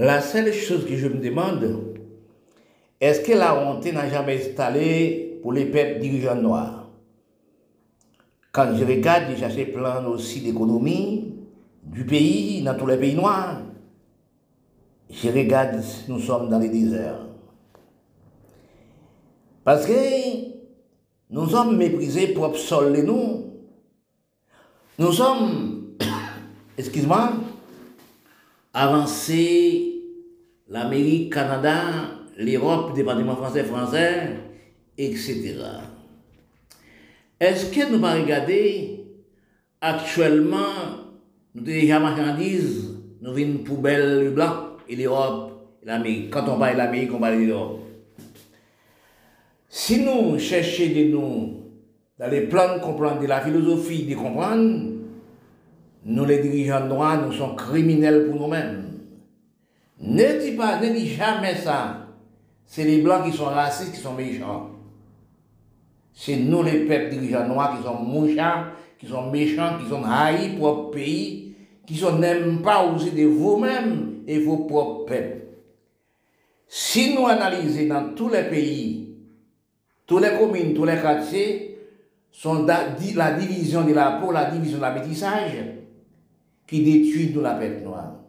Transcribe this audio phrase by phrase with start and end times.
[0.00, 1.62] La seule chose que je me demande,
[3.02, 6.88] est-ce que la honte n'a jamais installé pour les peuples dirigeants noirs?
[8.50, 11.34] Quand je regarde, j'ai cherché plein aussi d'économie
[11.82, 13.60] du pays, dans tous les pays noirs.
[15.10, 17.26] Je regarde, nous sommes dans les déserts.
[19.64, 19.92] Parce que
[21.28, 23.52] nous sommes méprisés pour sol nous.
[24.98, 25.88] Nous sommes,
[26.78, 27.32] excuse-moi,
[28.72, 29.89] avancés,
[30.70, 31.82] l'Amérique, Canada,
[32.38, 34.30] l'Europe, département français, français,
[34.96, 35.56] etc.
[37.38, 39.04] Est-ce que nous allons regarder
[39.80, 40.58] actuellement,
[41.54, 46.30] nous déjà marchandises, nous avons une poubelle blanc et l'Europe, l'Amérique.
[46.30, 47.80] Quand on parle de l'Amérique, on parle de l'Europe.
[49.68, 51.56] Si nous cherchons de nous,
[52.18, 54.90] dans les plans de comprendre, de la philosophie de comprendre,
[56.04, 58.89] nous les dirigeants noirs, nous sommes criminels pour nous-mêmes.
[60.00, 62.06] Ne dis pas, ne dis jamais ça.
[62.64, 64.70] C'est les blancs qui sont racistes, qui sont méchants.
[66.14, 70.56] C'est nous les peuples dirigeants noirs qui sont mouchards, qui sont méchants, qui sont haïs
[70.56, 71.54] pour notre pays,
[71.86, 75.36] qui n'aiment pas aussi de vous-même et vos propres peuples.
[76.68, 79.16] Si nous analysons dans tous les pays,
[80.06, 81.78] tous les communes, tous les quartiers,
[82.30, 85.56] sont la division de la peau, la division de l'habitissage,
[86.66, 88.19] qui détruit nous la peuple noire.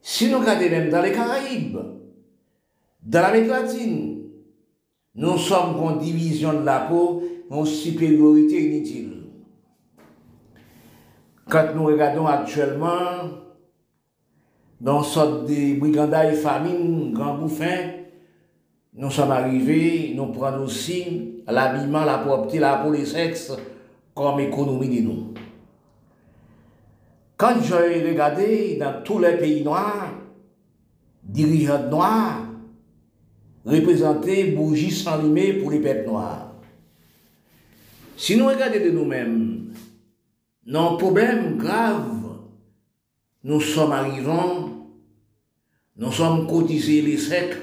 [0.00, 1.78] Si nous regardons même dans les Caraïbes,
[3.02, 4.18] dans l'Amérique latine,
[5.14, 9.14] nous sommes en division de la peau, en supériorité inutile.
[11.48, 13.30] Quand nous regardons actuellement,
[14.80, 17.90] dans sorte de brigandaille, famine, grand bouffin,
[18.94, 23.52] nous sommes arrivés, nous prenons aussi l'habillement, la propreté, la peau, les sexes
[24.14, 25.34] comme économie de nous.
[27.38, 30.12] Quand j'ai regardé dans tous les pays noirs,
[31.22, 32.48] dirigeants noirs,
[33.64, 36.52] représentés bougies sans pour les peuples noirs.
[38.16, 39.72] Si nous regardons de nous-mêmes,
[40.66, 42.38] nos problèmes graves,
[43.44, 44.32] nous sommes arrivés,
[45.96, 47.56] nous sommes cotisés les secs,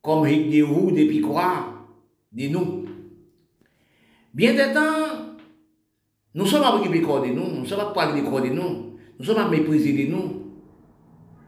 [0.00, 1.84] comme des roues, des piquois,
[2.30, 2.84] de nous.
[4.32, 5.23] Bien des temps,
[6.34, 9.38] nous sommes à occuper de nous, nous sommes à parler de de nous, nous sommes
[9.38, 10.42] à mépriser de nous,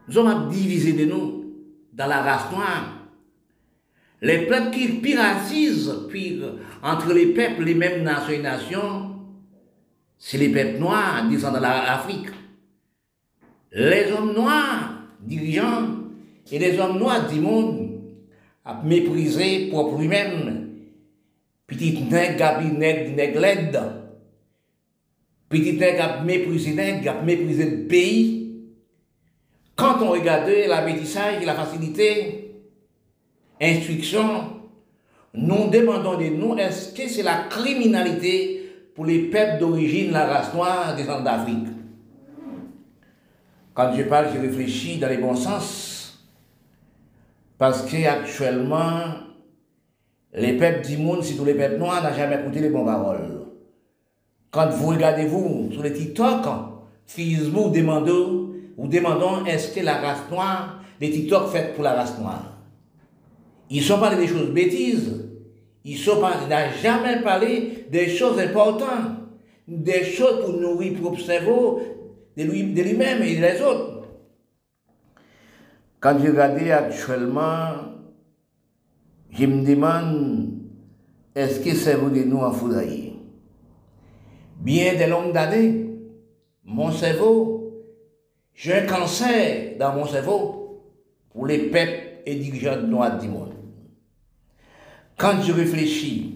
[0.07, 1.45] nous sommes à diviser de nous
[1.91, 2.93] dans la race noire.
[4.21, 5.93] Les peuples qui piratisent
[6.81, 9.11] entre les peuples, les mêmes nations et nations,
[10.17, 12.27] c'est les peuples noirs descendant de l'Afrique.
[13.73, 15.89] Les hommes noirs, dirigeants,
[16.49, 17.99] et les hommes noirs du monde,
[18.63, 20.69] à mépriser pour lui-même,
[21.67, 24.06] petit nègre, gabi nègre, nègre.
[25.49, 26.75] Petit nègre a méprisé
[27.07, 28.51] a méprisé le pays.
[29.75, 32.55] Quand on regarde la métissage, la facilité,
[33.61, 34.57] instruction,
[35.33, 40.53] nous demandons de nous, est-ce que c'est la criminalité pour les peuples d'origine, la race
[40.53, 41.67] noire des Andes d'Afrique?
[43.73, 46.19] Quand je parle, je réfléchis dans les bons sens.
[47.59, 49.01] Parce qu'actuellement,
[50.33, 53.36] les peuples du monde, tous les peuples noirs, n'ont jamais écouté les bonnes paroles.
[54.51, 56.45] Quand vous regardez vous sur les TikTok,
[57.05, 58.09] Facebook demande,
[58.77, 62.57] ou demandons est-ce que la race noire, les TikTok faites pour la race noire?
[63.69, 65.25] Ils sont parlé des choses bêtises.
[65.83, 66.29] Ils sont n'ont
[66.81, 69.11] jamais parlé des choses importantes,
[69.67, 71.81] des choses pour nourrir propre cerveau
[72.35, 74.03] de lui-même et des autres.
[75.99, 77.69] Quand je regarde actuellement,
[79.31, 80.49] je me demande,
[81.35, 83.06] est-ce que c'est vous de nous en foudroyer
[84.59, 85.89] Bien des longues années,
[86.65, 87.83] mon cerveau,
[88.53, 90.83] j'ai un cancer dans mon cerveau
[91.29, 93.53] pour les peuples et dirigeants noirs du monde.
[95.15, 96.35] Quand je réfléchis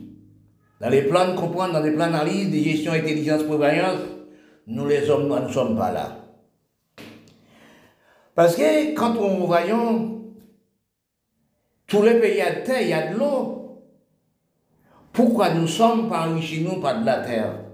[0.79, 4.01] dans les plans de comprendre, dans les plans d'analyse, de gestion, intelligence, prévoyance,
[4.67, 6.17] nous les hommes ne sommes pas là.
[8.33, 10.21] Parce que quand on voyons
[11.87, 13.83] tous les pays à terre, il y a de l'eau.
[15.11, 17.70] Pourquoi nous sommes pas enrichis nous par de la terre?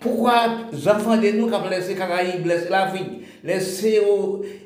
[0.00, 4.00] Pourquoi les enfants de nous qui ont laissé Caraïbes, laissé l'Afrique, laissé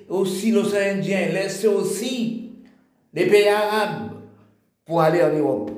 [0.08, 2.52] aussi l'océan Indien, laissé aussi
[3.12, 4.12] les pays arabes
[4.86, 5.70] pour aller en Europe?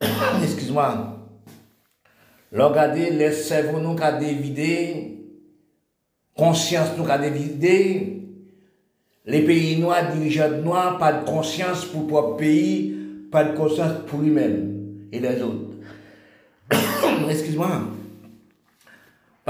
[0.42, 1.18] Excuse-moi.
[2.52, 5.18] Regardez les cerveaux nous qui ont dévidé,
[6.36, 8.16] conscience nous qui a dévidé,
[9.24, 12.96] les pays noirs, dirigeants noirs, pas de conscience pour propre pays,
[13.30, 15.76] pas de conscience pour lui-même et les autres.
[17.30, 17.82] Excuse-moi.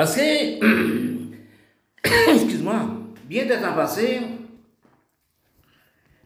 [0.00, 0.22] Parce que,
[2.34, 2.88] excuse-moi,
[3.28, 4.20] bien des temps passés,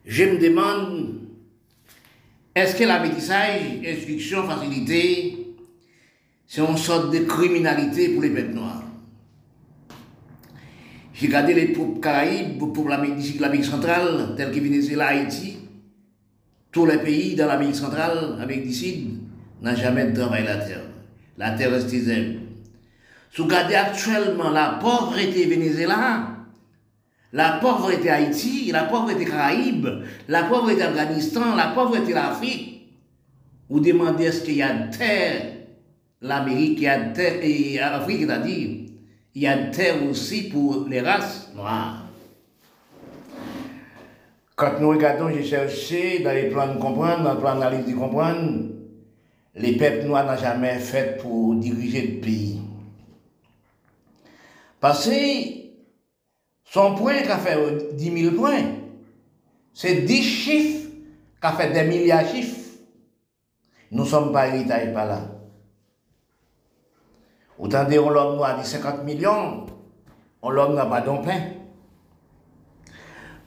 [0.05, 1.15] je me demande,
[2.55, 5.55] est-ce que la métissage, instruction, facilité,
[6.47, 8.85] c'est une sorte de criminalité pour les peuples noirs?
[11.13, 15.57] J'ai regardé les troupes caraïbes pour l'Amérique centrale, tels que Venezuela, Haïti,
[16.71, 19.19] tous les pays dans l'Amérique centrale, avec du Sud,
[19.61, 20.83] n'ont jamais travaillé la terre.
[21.37, 22.44] La terre reste zèbre.
[23.35, 26.27] Vous regardez actuellement la pauvreté Venezuela,
[27.33, 29.89] la pauvreté Haïti, la pauvreté Caraïbes,
[30.29, 32.75] la pauvreté Afghanistan, la pauvreté l'Afrique,
[33.69, 35.41] vous demandez est-ce qu'il y a de terre,
[36.21, 38.69] l'Amérique, il y a de terre, et l'Afrique, c'est-à-dire,
[39.33, 42.05] il y a de terre aussi pour les races noires.
[44.55, 47.99] Quand nous regardons, j'ai cherché dans les plans de comprendre, dans le plan d'analyse de
[47.99, 48.61] comprendre,
[49.55, 52.64] les peuples noirs n'ont jamais fait pour diriger le pays.
[54.85, 55.11] Parce que
[56.63, 58.65] son point qui a fait 10 000 points,
[59.73, 60.89] c'est 10 chiffres
[61.41, 62.69] qui a fait des milliards de chiffres.
[63.89, 65.21] Nous ne sommes pas héritage par là.
[67.57, 69.65] Autant dire, on l'homme a dit 50 millions,
[70.43, 71.41] on l'homme n'a pas pain.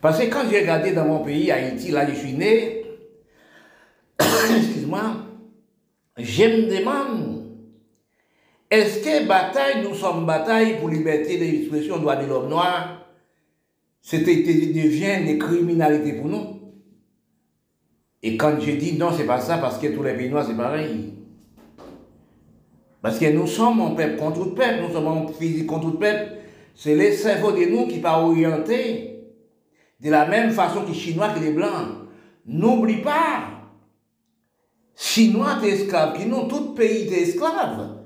[0.00, 2.82] Parce que quand j'ai regardé dans mon pays, Haïti, là je suis né,
[4.18, 5.02] excuse-moi,
[6.16, 7.37] je me demande
[8.70, 13.06] est-ce que bataille, nous sommes bataille pour liberté d'expression, droit de l'homme noir,
[14.02, 16.60] c'était devient des criminalités pour nous
[18.22, 20.56] Et quand je dis non, c'est pas ça, parce que tous les pays noirs, c'est
[20.56, 21.14] pareil.
[23.00, 25.98] Parce que nous sommes un peuple contre tout peuple, nous sommes un physique contre tout
[25.98, 26.32] peuple.
[26.74, 29.24] C'est les cerveaux de nous qui pas orientés
[30.00, 32.06] de la même façon que les Chinois que les Blancs.
[32.46, 33.50] N'oublie pas,
[34.96, 37.97] Chinois t'es esclaves, qui nous, tout pays t'es esclaves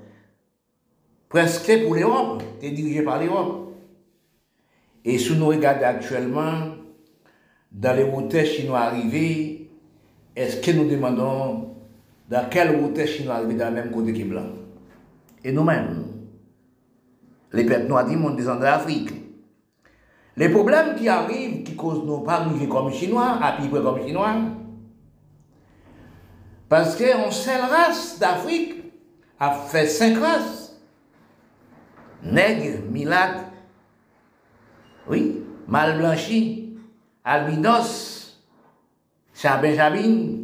[1.33, 3.73] presque pour l'Europe, es dirigé par l'Europe.
[5.03, 6.53] Et si nous regardons actuellement,
[7.73, 9.71] dans les moteurs chinois arrivés,
[10.37, 11.75] est-ce que nous demandons
[12.29, 14.45] dans quel moteur chinois arrivé dans le même côté que blanc?
[15.43, 16.05] Et nous-mêmes,
[17.55, 19.11] les peuples noirs du monde descendent d'Afrique.
[20.37, 24.35] Les problèmes qui arrivent, qui causent nos pas comme chinois, à peu près comme chinois,
[26.69, 28.85] parce qu'on seule race d'Afrique
[29.41, 30.62] a fait cinq races
[32.23, 33.51] nègre, milat,
[35.09, 36.77] oui, mal blanchi,
[37.25, 38.39] albinos,
[39.61, 40.43] benjamin.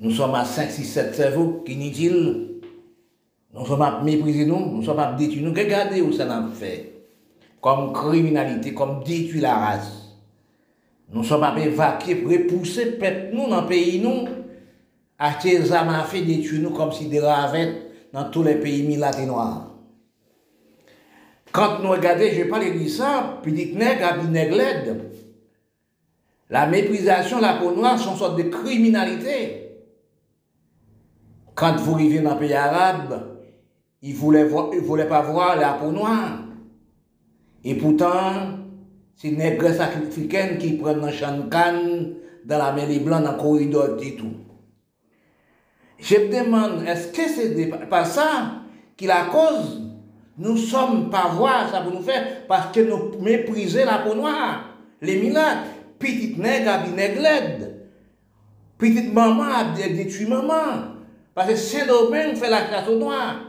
[0.00, 2.60] Nous sommes à 5, 6, 7 cerveaux qui inutiles.
[3.52, 5.54] Nous sommes à mépriser nous, nous sommes à détruire nous.
[5.54, 6.92] Regardez où ça n'a fait.
[7.60, 10.16] Comme criminalité, comme détruire la race.
[11.10, 14.28] Nous sommes à évacuer repousser peuple nous dans le pays nous.
[15.18, 18.86] Acheter des armes à faire détruire nous comme si des ravettes dans tous les pays
[18.86, 19.77] milatés noirs.
[21.52, 24.56] Quand nous regardons, je pas dire ça, petit nègre à nègre
[26.50, 29.64] La méprisation, la peau noire sont sorte de criminalité.
[31.54, 33.38] Quand vous arrivez dans un pays arabe,
[34.02, 36.42] ils ne voulaient, voulaient pas voir la peau noire.
[37.64, 38.58] Et pourtant,
[39.16, 43.32] c'est les nègres africaines qui prennent un champ de canne dans la mêlée blanche, dans
[43.32, 44.34] le corridor et tout.
[45.98, 48.52] Je me demande, est-ce que c'est pas ça
[48.96, 49.87] qui la cause
[50.38, 54.70] nous sommes pas voir ça pour nous faire parce que nous méprisons la peau noire.
[55.02, 55.58] Les minades,
[55.98, 57.22] petite nègre à nègre
[58.78, 60.94] Petite maman a détruit maman.
[61.34, 63.40] Parce que Saint-Domingue fait la chasse au noir.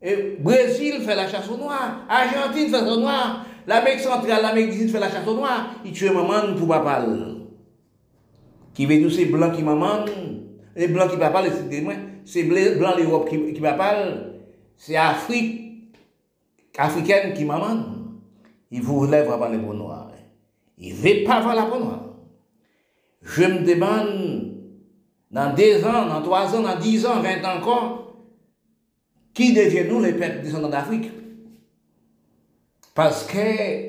[0.00, 2.06] Et Brésil fait la chasse au noir.
[2.08, 3.44] Argentine fait la chasse au noir.
[3.66, 5.74] L'Amérique centrale, l'Amérique du Sud fait la chasse au noir.
[5.84, 7.06] Il tue maman pour papa.
[8.72, 10.06] Qui veut dire c'est blanc qui maman.
[10.74, 11.42] Les blancs qui papa,
[12.24, 13.94] c'est blanc l'Europe qui, qui papa.
[14.76, 15.63] C'est Afrique
[16.78, 17.84] africaine qui maman,
[18.70, 20.10] il vous lève avant les peaux noires.
[20.78, 22.00] Il ne pas voir la peau noire.
[23.22, 24.52] Je me demande,
[25.30, 28.16] dans deux ans, dans trois ans, dans dix ans, vingt ans encore,
[29.32, 31.10] qui devient nous les peuples descendants d'Afrique
[32.94, 33.88] Parce que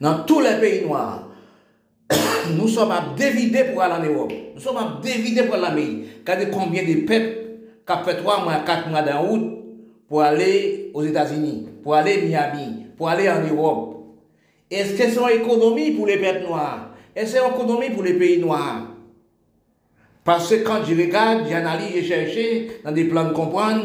[0.00, 1.28] dans tous les pays noirs,
[2.56, 4.32] nous sommes à dévider pour aller en Europe.
[4.54, 6.06] Nous sommes à dévider pour aller en Amérique.
[6.20, 7.38] Regardez combien de peuples
[7.86, 9.61] qui ont fait trois mois, quatre mois dans route
[10.12, 13.96] pour aller aux États-Unis, pour aller à Miami, pour aller en Europe.
[14.70, 16.90] Est-ce que c'est une économie pour les peuples noirs?
[17.16, 18.88] Est-ce que c'est une économie pour les pays noirs?
[20.22, 22.36] Parce que quand je regarde, j'analyse, je cherche
[22.84, 23.84] dans des plans de comprendre,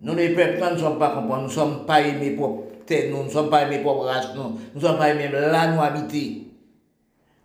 [0.00, 3.24] nous les peuples ne sommes pas comprendre, nous ne sommes pas aimés pour terre, nous
[3.24, 6.46] ne sommes pas aimés pour race, nous ne sommes pas aimés là nous habiter.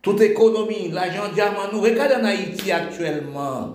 [0.04, 3.74] Toute économie, l'argent diamant, nous regardons en Haïti actuellement.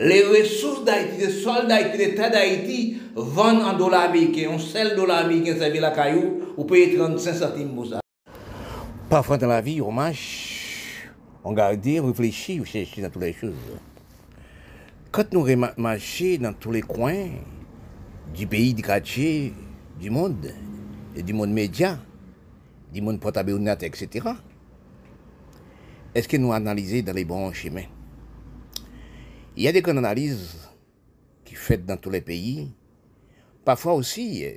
[0.00, 4.52] Les ressources d'Haïti, les soldats d'Haïti, l'État d'Haïti vendent en dollars américains.
[4.52, 8.00] Un seul dollar américain servi la caillou, vous payez 35 centimes pour ça.
[9.10, 11.08] Parfois dans la vie, on marche,
[11.42, 13.54] on garde, on réfléchit, on cherche dans toutes les choses.
[15.10, 15.44] Quand nous
[15.76, 17.30] marchons dans tous les coins
[18.32, 19.52] du pays, du quartier,
[19.98, 20.54] du monde,
[21.16, 21.98] et du monde média,
[22.92, 23.50] du monde portable,
[23.80, 24.28] etc.,
[26.14, 27.97] est-ce que nous analysons dans les bons chemins?
[29.58, 30.56] Il y a des analyses
[31.44, 32.70] qui sont faites dans tous les pays.
[33.64, 34.52] Parfois aussi, euh,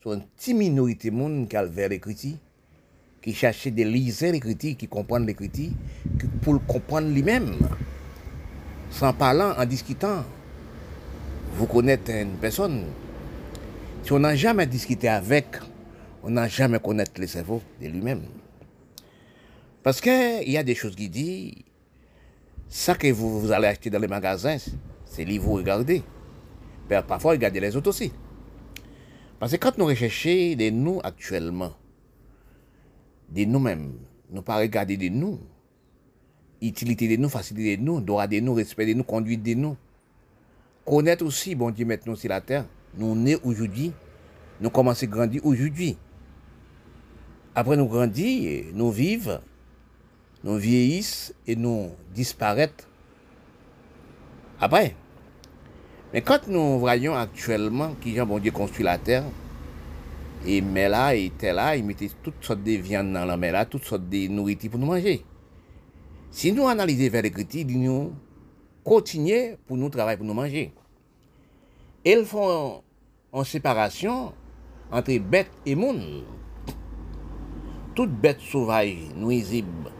[0.00, 2.38] sur une petite minorité de monde qui a vers les critiques,
[3.20, 5.74] qui cherche de lire les critiques, qui comprennent les critiques,
[6.40, 7.56] pour le comprendre lui-même.
[8.90, 10.24] Sans parlant, en discutant,
[11.54, 12.84] vous connaissez une personne.
[14.04, 15.46] Si on n'a jamais discuté avec,
[16.22, 18.22] on n'a jamais connaître le cerveau de lui-même.
[19.82, 21.54] Parce qu'il y a des choses qui disent,
[22.74, 24.56] ça que vous, allez acheter dans les magasins,
[25.04, 26.02] c'est lui vous regardez.
[27.06, 28.12] Parfois, regardez les autres aussi.
[29.38, 31.72] Parce que quand nous recherchons des nous actuellement,
[33.28, 33.92] des nous-mêmes,
[34.28, 35.38] nous pas regarder de nous,
[36.60, 39.76] utilité de nous, facilité de nous, droit de nous, respect de nous, conduite de nous.
[40.84, 42.66] Connaître aussi, bon Dieu, maintenant sur la terre,
[42.96, 43.92] nous nés aujourd'hui,
[44.60, 45.96] nous commençons à grandir aujourd'hui.
[47.54, 49.38] Après nous grandir, nous vivons,
[50.44, 52.86] nous vieillissons et nous disparaître
[54.60, 54.94] après.
[56.12, 59.24] Mais quand nous voyons actuellement qui Jean bon Dieu construit la terre,
[60.46, 63.52] et mais là, il était là, il mettait toutes sortes de viandes dans la mer
[63.52, 65.24] là, toutes sortes de nourritures pour nous manger.
[66.30, 68.12] Si nous analysons vers les critiques, nous
[68.84, 70.72] continuons pour nous travailler, pour nous manger.
[72.04, 72.82] Ils font
[73.32, 74.34] en séparation
[74.92, 76.24] entre bêtes et monde.
[77.94, 79.90] Toutes bêtes sauvages, nuisibles,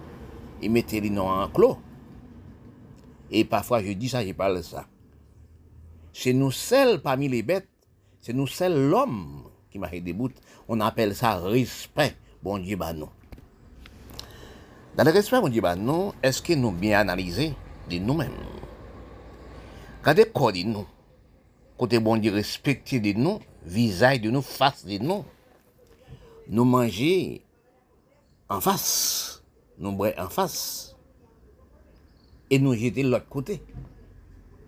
[0.62, 1.78] ils mettent les noms en clos.
[3.30, 4.86] Et parfois, je dis ça, je parle de ça.
[6.12, 7.68] C'est nous seuls parmi les bêtes,
[8.20, 10.30] c'est nous seuls l'homme qui m'a des bouts.
[10.68, 13.08] On appelle ça respect, bon Dieu, bah non.
[14.96, 17.54] Dans le respect, bon Dieu, bah non, est-ce que nous bien analysé
[17.90, 18.30] de nous-mêmes?
[20.02, 20.86] Quand corps de nous,
[21.76, 25.24] côté bon Dieu respecté de nous, visage de nous, face de nous,
[26.46, 27.42] nous manger
[28.48, 29.33] en face
[29.78, 30.96] nous boire en face
[32.50, 33.62] et nous jeter de l'autre côté,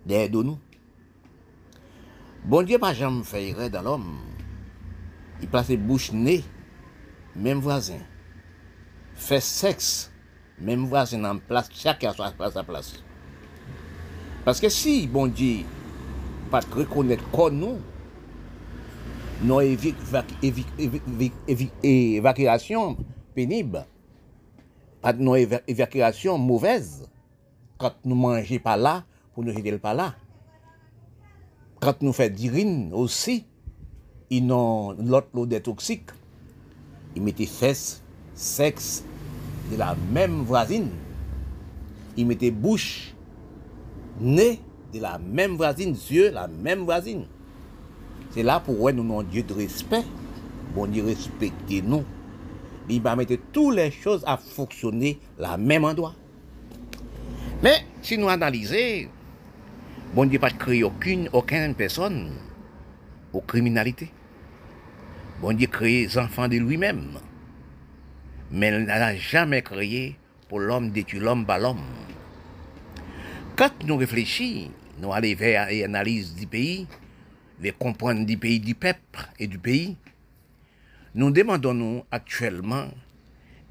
[0.05, 0.59] derrière de nous.
[2.45, 4.19] Bon Dieu, pas jamais fait dans l'homme.
[5.41, 6.43] Il place bouche nez,
[7.35, 7.99] même voisin.
[9.15, 10.11] Fait sexe,
[10.59, 13.03] même voisin en place, chacun à sa place.
[14.45, 15.65] Parce que si, bon Dieu,
[16.51, 17.79] pas reconnaître comme nous,
[19.43, 19.61] nos
[21.83, 22.97] évacuations
[25.07, 27.05] ak nou evakuasyon mouvez,
[27.79, 29.01] kat nou manje pa la,
[29.35, 30.11] pou nou jete l pa la.
[31.83, 33.45] Kat nou fe dirin osi,
[34.35, 36.11] inon lot lode toksik,
[37.15, 38.01] i mette fes,
[38.35, 39.05] seks,
[39.71, 40.91] de la menm vrazin.
[42.17, 43.15] I mette bouch,
[44.19, 44.57] ne,
[44.93, 47.27] de la menm vrazin, zye, la menm vrazin.
[48.35, 50.11] Se la pou wè nou nan diye de respect,
[50.75, 52.03] bon diye respekte nou.
[52.89, 56.15] Il va mettre toutes les choses à fonctionner la même endroit.
[57.63, 59.09] Mais si nous analysons,
[60.15, 61.29] bon Dieu pas créé aucune,
[61.77, 62.33] personne
[63.33, 64.11] aux criminalité.
[65.41, 67.19] Bon Dieu créé les enfants de lui-même.
[68.51, 70.17] Mais il n'a jamais créé
[70.49, 71.83] pour l'homme détruire l'homme par l'homme.
[73.57, 76.87] Quand nous réfléchissons, nous allons vers l'analyse du pays,
[77.59, 79.97] vers comprendre du pays, du peuple et du pays,
[81.17, 82.91] Nou demandon nou aktuelman,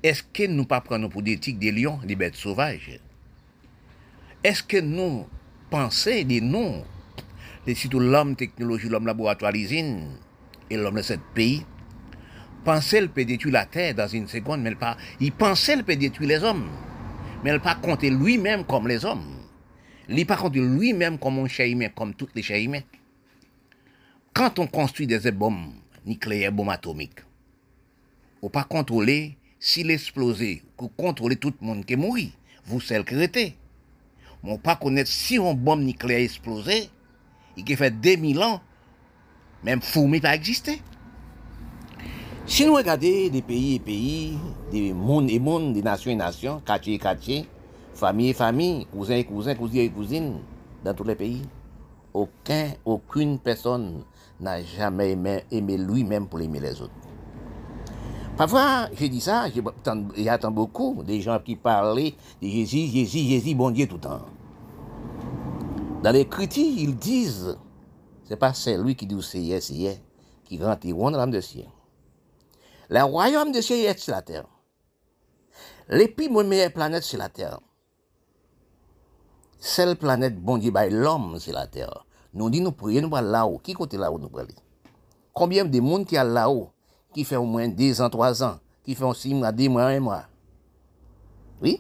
[0.02, 2.96] eske nou pa pran nou pou detik de lion, de bet sauvaj?
[4.42, 5.28] Eske nou
[5.70, 6.80] panse de nou,
[7.68, 10.08] de sitou l'om teknoloji, l'om laboratorizine,
[10.72, 11.62] et l'om de set peyi,
[12.66, 16.42] panse l'pe detu la terre dans une seconde, men l'pa, y panse l'pe detu les
[16.42, 16.66] hommes,
[17.46, 19.36] men l'pa konte lui-même comme les hommes.
[20.10, 22.86] Li pa konte lui-même comme un chahimè, comme tout les chahimè.
[24.34, 25.74] Quand on construit des bombes
[26.06, 27.25] nucléaires, bombes atomiques,
[28.46, 32.16] ou pas contrôler s'il explosé, ou contrôler tout le monde qui mort,
[32.68, 33.56] vous seul qui êtes.
[34.44, 36.92] Mais pas connaître si une bombe nucléaire explosé,
[37.58, 38.62] et qui fait 2000 ans,
[39.64, 40.80] même fourmi pas existé.
[42.46, 44.38] Si nous regardons des pays et pays,
[44.72, 47.48] des mondes et mondes, des nations et nations, quartier et quartier,
[47.96, 50.36] famille et famille, cousins et cousins, cousines et cousines,
[50.84, 51.42] dans tous les pays,
[52.14, 54.04] aucun, aucune personne
[54.40, 55.18] n'a jamais
[55.50, 57.05] aimé lui-même pour aimer les autres.
[58.38, 59.46] Parfois, j'ai dit ça,
[60.18, 64.26] j'attends beaucoup des gens qui parlaient de Jésus, Jésus, Jésus, bon Dieu tout le temps.
[66.04, 67.58] Dans les critiques, ils disent,
[68.26, 69.98] c'est pas celui qui dit c'est hier, c'est hier,
[70.44, 71.68] qui rentre dans l'âme de ciel.
[72.90, 74.46] Le royaume de ciel est sur la terre.
[75.88, 77.60] L'épimonière planète sur la terre.
[79.60, 82.06] Celle planète, bon Dieu, bah, l'homme sur la terre.
[82.34, 83.60] Nous dit, nous prions, nous allons là-haut.
[83.60, 84.48] Qui côté là-haut nous prions?
[85.34, 86.70] Combien de monde qui a là-haut?
[87.16, 90.00] Qui fait au moins 2 ans, 3 ans, qui fait 6 mois, 10 mois, 1
[90.02, 90.24] mois?
[91.62, 91.80] Oui?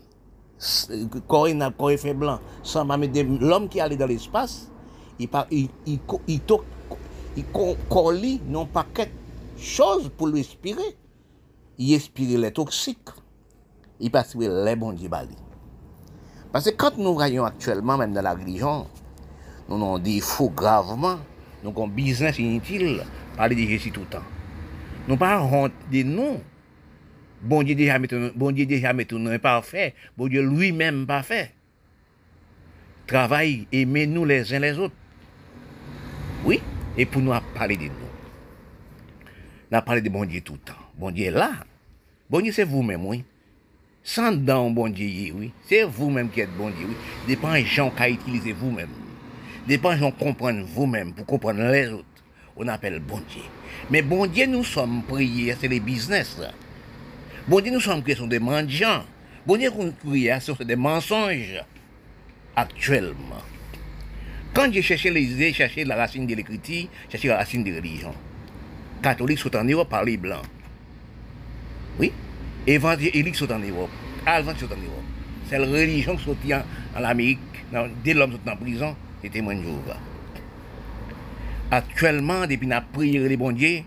[1.27, 2.39] Corée n'a fait blanc.
[2.63, 4.71] Sans l'homme qui allait dans l'espace,
[5.19, 6.39] il, il, il, il,
[7.35, 7.45] il,
[8.23, 9.11] il non pas quelque
[9.57, 10.95] chose pour respirer.
[11.77, 13.09] Il expire les toxiques.
[13.99, 15.35] Il passe les bons bali.
[16.53, 18.87] Parce que quand nous voyons actuellement, même dans la religion,
[19.67, 21.17] nous avons des faux gravement,
[21.61, 23.03] nous avons un business inutile,
[23.35, 24.34] parler de Jésus tout le temps.
[25.07, 26.41] Nous pas honte de nous.
[27.41, 29.93] Bon Dieu déjà met bon Dieu déjà met tout parfait.
[30.17, 31.51] Bon Dieu lui-même parfait.
[33.05, 34.95] Travaille, aimez-nous les uns les autres.
[36.43, 36.59] Oui,
[36.97, 37.91] et pour nous parler de nous.
[39.71, 40.73] Nous parlé de bon Dieu tout le temps.
[40.97, 41.51] Bon Dieu est là.
[42.29, 43.23] Bon Dieu, c'est vous-même, oui.
[44.03, 45.51] Sans dans bon Dieu, oui.
[45.67, 46.95] C'est vous-même qui êtes bon Dieu, oui.
[47.27, 48.89] Dépend des gens qui utilisent vous-même.
[49.67, 52.05] Dépend des gens qui comprennent vous-même pour comprendre les autres.
[52.57, 53.43] On appelle bon Dieu.
[53.89, 56.37] Mais bon Dieu, nous sommes priés, c'est les business.
[57.47, 59.03] Bon Dieu, nous sommes priés sur des mendiants.
[59.45, 59.71] Bon Dieu,
[60.39, 61.63] sur des mensonges
[62.55, 63.41] actuellement.
[64.53, 67.77] Quand j'ai cherché les idées, cherché la racine de l'écriture, cherché la racine de la
[67.77, 68.13] religion.
[69.03, 70.45] Catholiques sont en Europe par les blancs.
[71.99, 72.11] Oui.
[72.65, 73.89] Évangéliques sont en Europe.
[74.25, 75.03] Alvans sont en Europe.
[75.49, 76.63] C'est la religion qui sortit en,
[76.95, 77.39] Amérique.
[78.03, 79.55] Dès l'homme sont en prison, c'était moins
[81.71, 83.81] Actuellement, depuis qu'on a prié les bons dieux,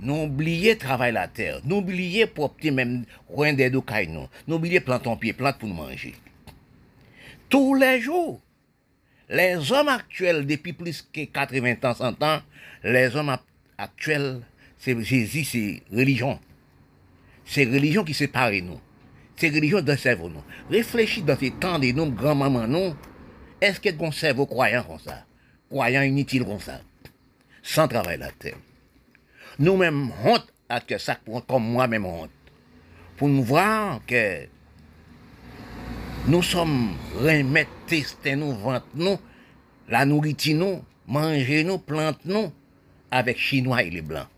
[0.00, 1.60] nous oublions travailler la terre.
[1.64, 4.28] Nous oublions propter même coin d'aide au nous.
[4.46, 6.14] Nous oublions planter pied, plante pour nous manger.
[7.48, 8.40] Tous les jours,
[9.30, 12.40] les hommes actuels, depuis plus que 80 ans, 100 ans,
[12.84, 13.36] les hommes
[13.78, 14.42] actuels,
[14.78, 16.38] c'est Jésus, c'est religion.
[17.46, 18.80] C'est religion qui sépare nous.
[19.36, 20.44] C'est religion dans le nous.
[20.70, 22.94] Réfléchis dans ces temps de nous, grand-maman, nous.
[23.60, 25.24] Est-ce a un cerveau croyant comme ça?
[25.70, 26.80] Croyant inutile comme ça?
[27.62, 28.56] Sans travail la terre.
[29.58, 32.30] Nous-mêmes, honte à que ça, comme moi-même honte.
[33.16, 34.46] Pour nous voir que
[36.26, 39.18] nous sommes remettre, tester nous, vendre nous,
[39.88, 42.52] la nourriture nous, manger nous, planter nous,
[43.10, 44.28] avec Chinois et les Blancs.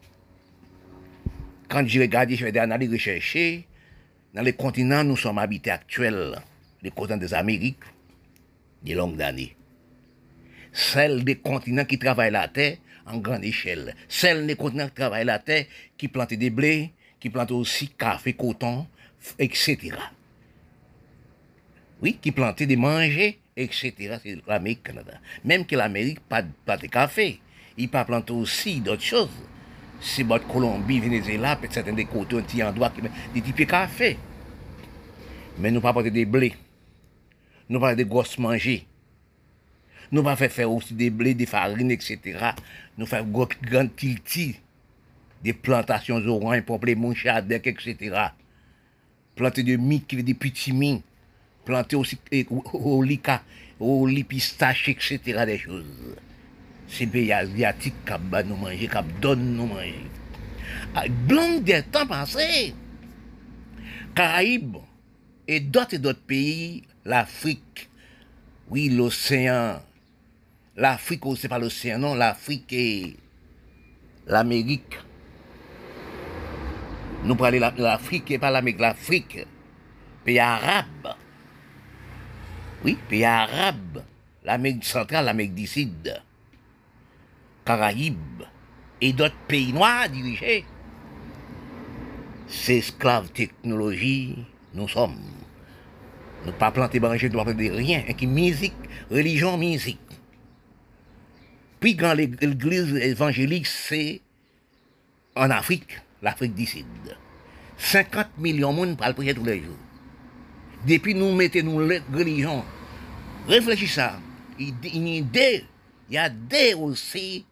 [1.68, 3.66] Quand j'ai regardé, je vais aller rechercher,
[4.34, 6.40] dans les continents, nous sommes habités actuels,
[6.82, 7.84] les continents des Amériques,
[8.82, 9.56] des longues années.
[10.72, 13.94] Celles des continents qui travaillent la terre en grande échelle.
[14.08, 18.32] Celles des continents qui travaillent la terre, qui plantent des blés, qui plantent aussi café,
[18.32, 18.86] coton,
[19.38, 19.92] etc
[22.04, 24.18] oui, qui plantait des manger, etc.
[24.22, 25.14] C'est l'Amérique, Canada.
[25.42, 27.40] Même que l'Amérique, pas, pas de café.
[27.78, 29.30] Il pas planter aussi d'autres choses.
[30.00, 32.92] C'est votre Colombie, Venezuela, peut-être certains des côtés, un petit endroit,
[33.32, 34.18] des types café.
[35.58, 36.54] Mais nous pas porter des blés.
[37.70, 38.86] Nous pas des grosses manger.
[40.12, 42.50] Nous pas faire faire aussi des blés, des farines, etc.
[42.98, 44.52] nou fè gòk gran tilti
[45.44, 48.30] de plantasyon zoran, pople moun chadek, etc.
[49.36, 50.96] Plante de mik, de pitimi,
[51.66, 52.18] plante osi
[52.84, 53.42] olika,
[53.82, 55.44] olipistache, etc.
[55.48, 55.90] de chouz.
[56.94, 60.06] Se pe yaziatik kap ba nou manje, kap don nou manje.
[61.28, 62.48] Blan ah, de tan panse,
[64.14, 64.76] Karaib,
[65.50, 67.88] e dot e dot peyi, l'Afrik,
[68.70, 69.82] oui l'Osean,
[70.76, 73.16] l'Afrique, c'est pas l'océan, non, l'Afrique et
[74.26, 74.98] l'Amérique.
[77.24, 79.46] Nous parlons de l'Afrique et pas l'Amérique, l'Afrique,
[80.24, 81.14] pays arabe.
[82.84, 84.02] Oui, pays arabe,
[84.44, 86.22] l'Amérique centrale, l'Amérique du Sud,
[87.64, 88.44] Caraïbes
[89.00, 90.64] et d'autres pays noirs dirigés.
[92.46, 94.36] C'est esclaves technologie,
[94.74, 95.18] nous sommes.
[96.44, 98.04] Nous pas planter manger, nous pas planter rien.
[98.06, 98.74] Et qui musique,
[99.10, 99.98] religion, musique.
[101.92, 104.22] Quand l'église évangélique, c'est
[105.36, 106.86] en Afrique, l'Afrique du Sud.
[107.76, 109.76] 50 millions de monde le prier tous les jours.
[110.86, 111.76] Depuis nous mettons nous
[112.12, 112.64] religion,
[113.46, 114.18] réfléchissez ça.
[114.58, 114.74] Il,
[116.10, 117.44] y a des aussi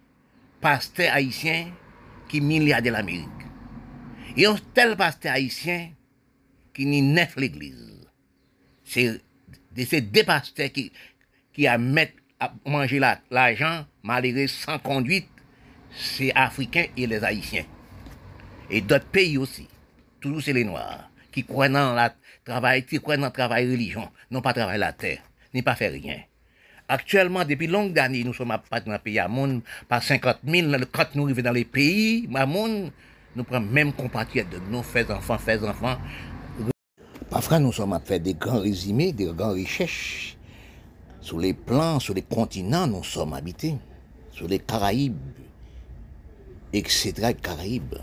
[0.60, 1.70] pasteurs haïtiens
[2.28, 3.28] qui milliardent l'Amérique.
[4.36, 5.90] Il y a un tel pasteur haïtien
[6.72, 8.06] qui n'y neuf l'église.
[8.84, 9.20] C'est
[9.74, 10.90] des pasteurs qui,
[11.52, 11.76] qui a
[12.66, 13.00] manger
[13.30, 15.28] l'argent, malgré sans conduite,
[15.94, 17.64] c'est africains et les haïtiens.
[18.70, 19.68] Et d'autres pays aussi.
[20.20, 22.08] Toujours c'est les noirs qui croient dans le
[22.44, 25.22] travail, qui croient travail religion, non pas travail la terre,
[25.54, 26.20] ni pas faire rien.
[26.88, 31.14] Actuellement, depuis longues années, nous sommes à dans le pays monde, par 50 000, quand
[31.14, 32.90] nous arrivons dans les pays, monde,
[33.34, 35.96] nous prenons même compatriotes de nos faits enfants, faits enfants.
[37.30, 40.36] Parfois, nous sommes à faire des grands résumés, des grands recherches.
[41.22, 43.76] Sur les plans, sur les continents, nous sommes habités.
[44.32, 45.16] Sur les Caraïbes,
[46.72, 47.32] etc.
[47.40, 47.94] Caraïbes.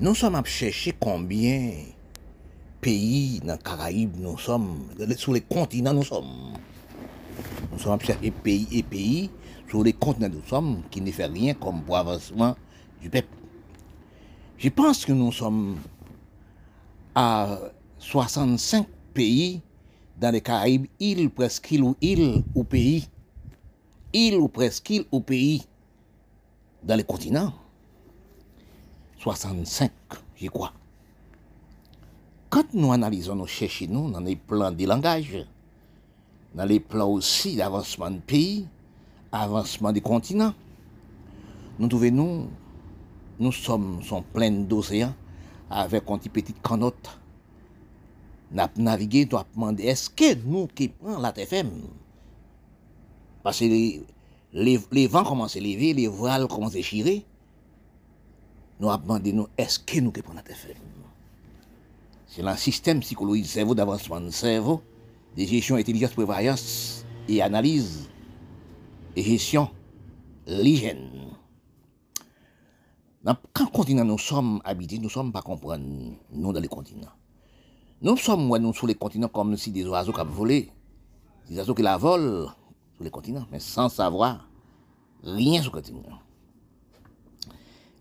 [0.00, 1.72] Nous sommes à chercher combien
[2.80, 6.54] pays dans les Caraïbes nous sommes, sur les continents nous sommes.
[7.72, 9.30] Nous sommes à chercher pays et pays
[9.68, 12.54] sur les continents nous sommes qui ne fait rien comme pour avancement
[13.00, 13.28] du peuple.
[14.58, 15.78] Je pense que nous sommes
[17.14, 17.58] à
[17.98, 19.62] 65 pays
[20.20, 23.08] dan de Karib, il preskil ou il ou peyi,
[24.12, 25.64] il ou preskil ou peyi,
[26.84, 27.52] dan le kontinant,
[29.18, 29.90] 65,
[30.38, 30.70] je kwa.
[32.52, 35.32] Kant nou analizon nou chèche nou nan le plan de langaj,
[36.54, 38.62] nan le plan osi d'avansman de peyi,
[39.34, 40.54] avansman de kontinant,
[41.80, 42.46] nou touve nou,
[43.40, 45.16] nou som son plen d'oseyan,
[45.74, 47.10] avek an ti petit kanot,
[48.54, 51.70] nap navige, to ap mande, eske nou ki pran la te fem?
[53.44, 53.80] Pase le,
[54.54, 57.18] le, le van komanse leve, le voal komanse chire,
[58.78, 60.80] nou ap mande nou, eske nou ki pran la te fem?
[62.30, 64.80] Se lan sistem psikoloji servo, d'avansman servo,
[65.34, 66.64] de jesyon etelijans prevayans,
[67.30, 68.06] e analize,
[69.14, 69.68] e jesyon
[70.46, 71.02] lijen.
[73.24, 75.82] Nan kan kontinan nou som habite, nou som pa kompran
[76.28, 77.12] nou dan le kontinan.
[78.04, 80.70] Nous sommes, moi, nous, sur les continents comme si des oiseaux qui volé,
[81.48, 82.50] des oiseaux qui la volent
[82.96, 84.46] sur les continents, mais sans savoir
[85.22, 86.18] rien sur les continents.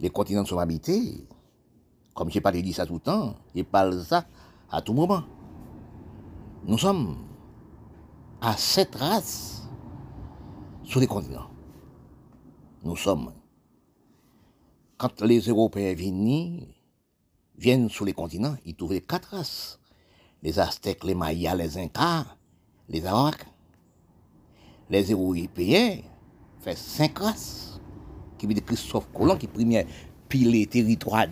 [0.02, 1.26] Les continents sont habités,
[2.14, 4.26] comme je pas dit ça tout le temps, je parle ça
[4.70, 5.24] à tout moment.
[6.66, 7.16] Nous sommes
[8.42, 9.70] à cette race
[10.84, 11.48] sur les continents.
[12.84, 13.32] Nous sommes.
[14.98, 16.68] Quand les Européens viennent,
[17.58, 19.80] viennent sur les continents, ils trouvent quatre races.
[20.44, 22.26] Les Aztèques, les Mayas, les Incas,
[22.90, 23.46] les Arawaks.
[24.90, 26.00] Les Européens
[26.60, 27.80] font cinq races.
[28.38, 29.88] Qui veut dire Christophe Colomb qui premier
[30.28, 31.28] pile territoire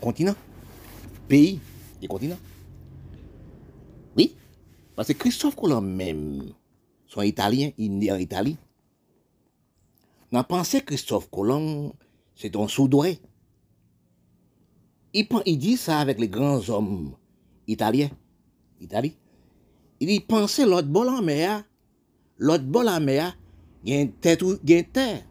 [0.00, 0.34] continent,
[1.26, 1.58] pays
[2.02, 2.36] et continent.
[4.16, 4.36] Oui,
[4.94, 6.52] parce que Christophe Colomb même,
[7.06, 8.58] son italien, il est en Italie.
[10.32, 11.94] On a pensé Christophe Colomb,
[12.34, 13.20] c'est un soudoué.
[15.14, 17.14] Il, il dit ça avec les grands hommes
[17.66, 18.10] italiens.
[18.80, 21.62] Il dit, pensez l'autre bol en mer,
[22.38, 23.36] l'autre bol en mer,
[23.84, 25.24] il y a une tête ou il y a une terre.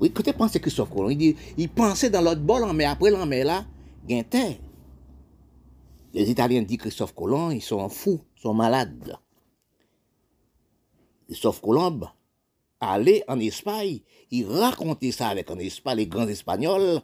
[0.00, 3.44] Oui, tu penses Christophe Colomb, il pensait dans l'autre bol en mer, après l'en mer
[3.44, 3.66] là,
[4.04, 4.58] il y a une terre.
[6.12, 9.16] Les Italiens disent Christophe Colomb, ils sont fous, ils sont malades.
[11.26, 12.00] Christophe Colomb,
[12.80, 14.00] aller en Espagne,
[14.30, 17.02] il racontait ça avec en Espagne, les grands Espagnols,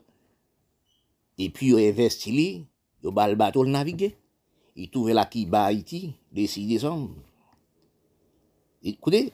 [1.38, 2.66] et puis il investi,
[3.02, 4.16] il a le bateau le naviguer.
[4.76, 7.14] Il trouvait là qui bat Haïti, le 6 décembre.
[8.82, 9.32] Écoutez,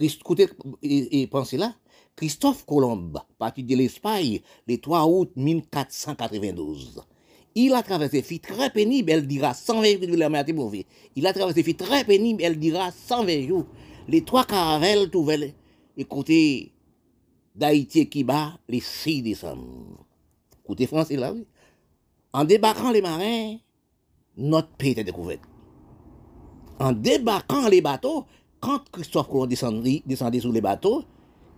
[0.00, 0.48] écoutez
[0.82, 1.74] et, pensez là,
[2.16, 7.02] Christophe Colomb, parti de l'Espagne, le 3 août 1492.
[7.54, 10.44] Il a traversé des filles très pénibles, elle dira 120 jours la
[11.16, 13.66] Il a traversé des filles très pénibles, elle dira 120 jours
[14.08, 15.54] les trois caravelles trouvaient
[15.96, 16.72] les côtés
[17.54, 20.06] d'Haïti qui bat les 6 décembre.
[20.64, 21.46] Côté français là, oui.
[22.32, 23.56] En débarquant les marins,
[24.36, 25.38] notre pays était découvert.
[26.78, 28.24] En débarquant les bateaux,
[28.60, 31.04] quand Christophe Colomb descendait, descendait sur les bateaux,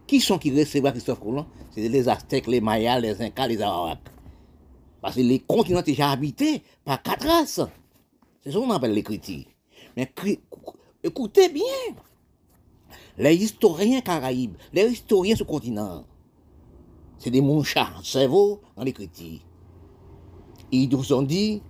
[0.06, 1.46] qui sont qui recevaient Christophe Colomb?
[1.70, 3.98] C'était les Aztèques, les Mayas, les Incas, les Arawaks.
[5.00, 7.60] Parce que les continents étaient déjà habités par quatre races.
[8.42, 9.48] C'est ça qu'on appelle les critiques.
[9.96, 10.12] Mais
[11.02, 11.62] écoutez bien,
[13.16, 16.04] les historiens caraïbes, les historiens sur le continent,
[17.18, 19.44] c'est des mouchards, cerveau dans les critiques.
[20.72, 21.62] Ils nous ont dit,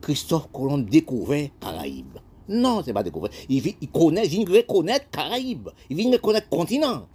[0.00, 2.18] Christophe Colomb découvert Caraïbes.
[2.48, 3.30] Non, c'est pas découvert.
[3.48, 5.68] Il, il connaît, il vient connaître Caraïbes.
[5.90, 7.06] Il vient connaître le continent.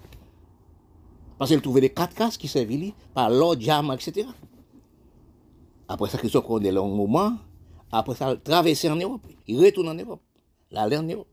[1.37, 4.27] Parce qu'il trouvait les quatre cases qui servaient par Jam, etc.
[5.87, 7.33] Après ça, Christophe Colomb, un long moment,
[7.91, 9.21] après ça, il traversé en Europe.
[9.47, 10.21] Il retourne en Europe.
[10.71, 11.27] La en Europe.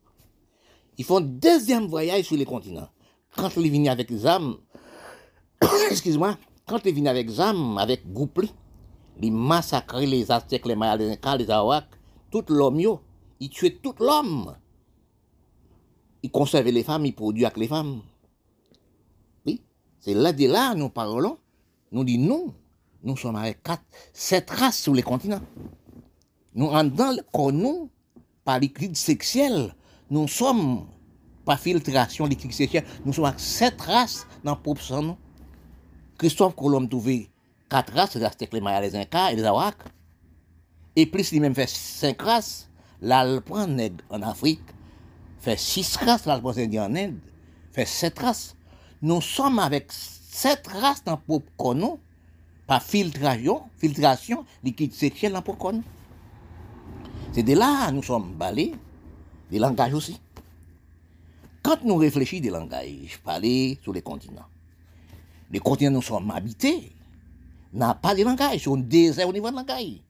[0.99, 2.89] Ils font deuxième voyage sur les continents.
[3.37, 4.57] Quand ils viennent avec Zam,
[5.91, 6.37] excuse-moi,
[6.67, 8.53] quand ils viennent avec Zam, avec Goupli,
[9.23, 11.47] ils massacrent les Aztèques, les Mayas, les Incas, les
[12.31, 12.81] tout l'homme,
[13.41, 14.55] ils tuaient tout l'homme.
[16.23, 18.03] Ils conservaient les femmes, ils produisaient avec les femmes.
[19.47, 19.63] Oui,
[20.01, 21.39] c'est là de là nous parlons.
[21.93, 22.55] Nous disons
[23.03, 23.59] nous sommes avec
[24.13, 25.41] sept races sur les continents.
[26.55, 27.91] Nous rendons le nous,
[28.45, 29.75] par liquide sexuel,
[30.11, 30.87] nous sommes,
[31.45, 35.17] par filtration liquide sexuelle, nous sommes avec sept races dans le propre.
[36.19, 37.31] Christophe Colomb trouvé
[37.71, 39.79] quatre races, les Aztèques, les Mayas, les Incas et les Arawaks.
[40.97, 42.69] Et plus lui-même fait cinq races,
[43.01, 44.61] l'alpran nègre en Afrique,
[45.39, 47.19] fait six races, l'alpran indien en Inde,
[47.73, 48.57] fait sept races.
[49.01, 51.99] Nous sommes avec sept races dans le peuple
[52.67, 55.77] par filtration, filtration liquide sexuel dans le peuple
[57.33, 58.75] C'est de là nous sommes balés,
[59.51, 60.21] des langages aussi.
[61.63, 64.47] Quand nous réfléchissons des langages parlés sur les continents,
[65.51, 66.93] les continents nous sommes habités,
[67.73, 70.03] n'a pas de langage, c'est un désert au niveau de langage.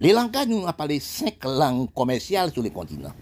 [0.00, 3.12] Les langages, nous avons parlé cinq langues commerciales sur les continents,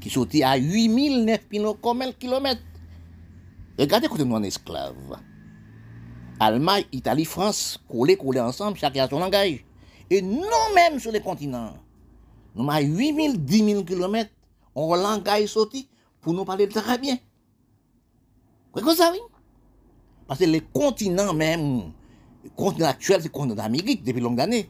[0.00, 2.60] qui sont à 8000, km.
[3.78, 5.18] Regardez quand nous sommes esclaves.
[6.38, 9.64] Allemagne, Italie, France, collés, collés ensemble, chacun a son langage.
[10.10, 11.74] Et nous-mêmes sur les continents,
[12.54, 14.30] nous avons 8000, 10 000 km,
[14.74, 15.88] on langage sorti
[16.20, 17.18] pour nous parler très bien.
[18.74, 19.18] Vous voyez ça, oui?
[20.26, 21.90] Parce que les continents même, le
[22.50, 24.68] continent actuel, c'est le continent d'Amérique depuis longues années.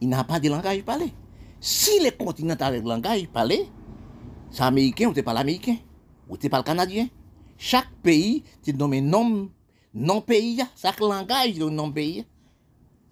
[0.00, 1.12] Il n'a pas de langage parlé.
[1.60, 3.68] Si les continents avaient le langage parlé,
[4.50, 5.76] c'est américain ou c'est pas l'américain,
[6.28, 7.08] ou c'est pas le canadien.
[7.56, 9.50] Chaque pays, c'est nommé nom,
[9.92, 12.24] non pays, chaque langage de nom pays.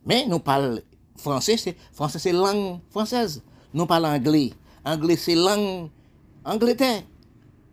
[0.04, 0.80] Mais nous parlons
[1.16, 3.42] français, c'est français c'est langue française.
[3.74, 4.52] Nous parlons anglais,
[4.84, 5.90] anglais c'est langue
[6.44, 7.02] Angleterre.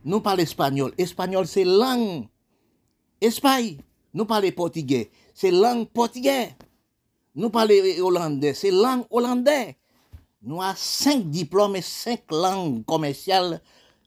[0.03, 2.25] Nous parlons espagnol, espagnol c'est langue
[3.21, 3.77] Espagne.
[4.13, 6.55] Nous parlons portugais, c'est langue portugais.
[7.35, 9.77] Nous parlons hollandais, c'est langue hollandais.
[10.43, 13.61] Nous avons cinq diplômes et cinq langues commerciales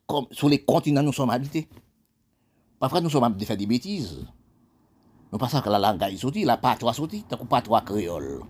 [0.06, 1.68] comme, sur les continents nous sommes habités.
[2.78, 4.26] Parfois, nous sommes de faire des bêtises.
[5.32, 8.42] Nous pensons que la langue est sortie, la patois sortie, tant que patois créole.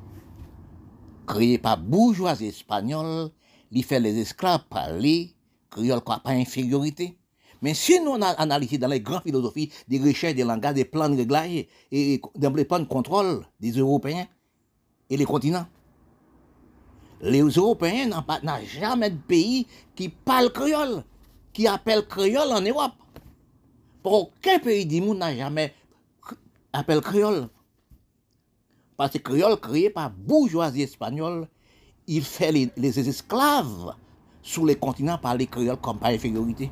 [1.26, 3.30] Créé par bourgeoisie espagnole,
[3.70, 5.34] il fait les esclaves parler
[5.70, 7.16] créole, quoi, pas infériorité.
[7.62, 11.16] Mais si nous analysons dans les grandes philosophies des recherches des langages, des plans de
[11.16, 14.26] réglage et des plans de contrôle des Européens
[15.08, 15.66] et les continents,
[17.20, 18.22] les Européens n'ont
[18.78, 21.02] jamais de pays qui parle créole,
[21.52, 22.92] qui appelle créole en Europe.
[24.02, 25.72] Pour aucun pays du monde n'a jamais
[26.72, 27.48] appelé créole.
[28.96, 31.48] Parce que créole créé par bourgeoisie espagnole,
[32.06, 33.94] il fait les, esclaves
[34.42, 36.70] sur les continents par les créoles comme par infériorité.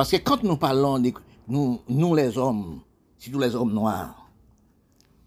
[0.00, 1.12] Parce que quand nous parlons, de,
[1.46, 2.80] nous, nous les hommes,
[3.18, 4.30] surtout les hommes noirs,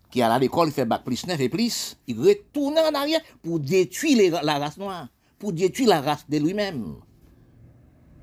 [0.09, 4.41] qui à l'école fait bac plus 9 et plus, ils retournent en arrière pour détruire
[4.41, 6.95] la race noire, pour détruire la race de lui-même.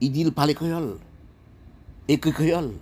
[0.00, 0.98] Il dit, il parle créole,
[2.08, 2.72] écrit créole.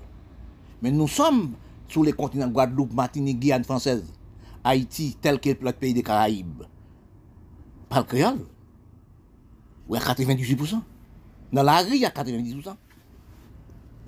[0.80, 1.52] Mais nous sommes
[1.88, 4.10] sur les continents Guadeloupe, Martinique, Guyane française,
[4.64, 6.62] Haïti, tel que le pays des Caraïbes.
[7.90, 8.46] Parle créole.
[9.90, 10.80] Oui, à 98%.
[11.52, 12.74] Dans la rue, il y a 98%.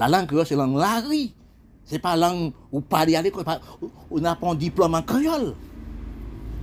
[0.00, 1.28] La langue créole, c'est la langue la rue.
[1.84, 3.44] C'est pas la langue où parler à l'école.
[4.10, 5.54] On n'a pas un diplôme en créole.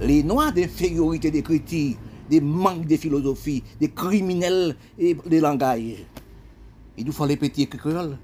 [0.01, 1.95] Les noirs d'infériorité d'écriture,
[2.27, 6.03] des manques de philosophie, des criminels et des langages.
[6.97, 8.17] Il nous faut les petits créoles.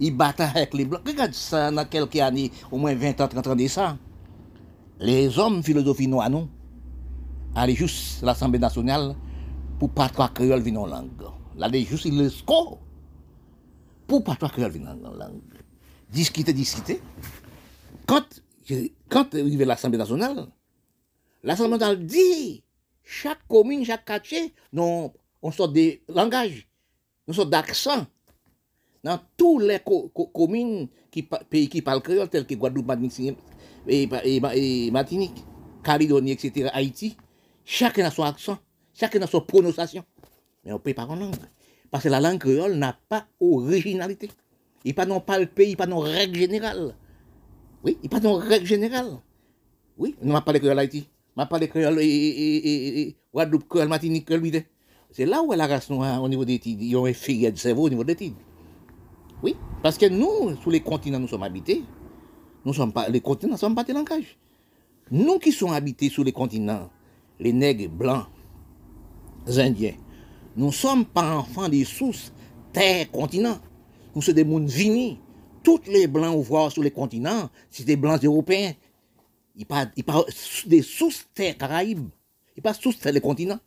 [0.00, 1.02] Ils battent avec les blancs.
[1.06, 3.96] Regarde ça dans quelques années, au moins 20 ans, 30 ans de ça.
[4.98, 6.48] Les hommes philosophie noire, non?
[7.54, 9.14] Allez juste à l'Assemblée nationale,
[9.78, 11.10] pour pas trois créoles venir en langue.
[11.56, 12.78] Là, juste le score.
[14.08, 15.42] Pour en langue.
[16.10, 17.02] Discuter, discuter.
[18.06, 18.24] Quand,
[19.10, 20.48] quand arrive l'Assemblée nationale,
[21.42, 22.64] l'Assemblée nationale dit,
[23.04, 26.66] chaque commune, chaque quartier, non, on sort des langages,
[27.28, 28.06] on sort d'accent.
[29.04, 29.78] Dans tous les
[30.34, 33.36] communes qui, pays qui parlent créole, tels que Guadeloupe, Martinique,
[33.86, 34.08] et,
[35.84, 37.16] Calédonie, etc., Haïti,
[37.64, 38.58] chacun a son accent.
[38.94, 40.04] Chacun a son prononciation.
[40.64, 41.36] Mais on ne peut pas en langue.
[41.90, 44.28] Parce que la langue créole n'a pas originalité.
[44.84, 46.94] Il pas non pas le pays, il pas non règle générale.
[47.84, 49.18] Oui, il pas non règle générale.
[49.96, 51.08] Oui, on m'a parlé créole Haïti.
[51.36, 54.62] On m'a parlé créole et, Guadeloupe, créole Martinique, créole
[55.10, 56.80] C'est là où la race noire au niveau des études.
[56.82, 58.34] Ils ont un de cerveau au niveau des études.
[59.42, 61.82] Oui, parce que nous, sur les continents, nous sommes habités.
[62.64, 64.36] Nous sommes pas, les continents ne sont pas des langages.
[65.10, 66.90] Nous qui sommes habités sur les continents,
[67.38, 68.26] les nègres blancs,
[69.46, 69.94] Indiens.
[70.58, 72.32] Nous ne sommes pas enfants des sources,
[72.72, 73.60] terre, continent.
[74.12, 75.20] Nous sommes des mondes vinis.
[75.62, 78.72] Tous les blancs voir sur les continents, c'est des blancs européens.
[79.54, 79.92] Ils parlent,
[80.66, 82.08] des sources terre Caraïbes.
[82.56, 83.60] Ils parlent sources terre les continents.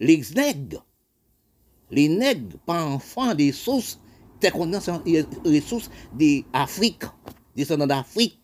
[0.00, 0.86] Les nègres,
[1.90, 4.00] les nègres, pas enfants des sources
[4.40, 5.02] terre continents, sont
[5.44, 7.04] les sources d'Afrique,
[7.54, 8.40] descendants d'Afrique.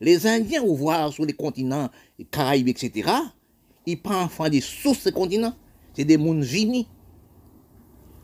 [0.00, 1.88] Les Indiens voir sur les continents
[2.32, 3.08] Caraïbes, etc.,
[3.86, 5.54] ils pas enfants des sources des continents
[5.94, 6.42] c'est des mondes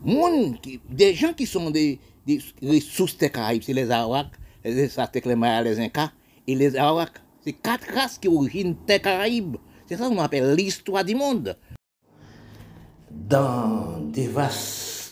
[0.05, 1.99] des gens qui sont des,
[2.63, 4.33] ressources des Caraïbes, c'est les Arawaks,
[4.65, 6.13] les Aztèques, les Mayas, les Incas
[6.47, 7.21] et les Arawaks.
[7.43, 9.57] C'est quatre races qui originent des Caraïbes.
[9.87, 11.57] C'est ça qu'on appelle l'histoire du monde.
[13.11, 15.11] Dans dévastation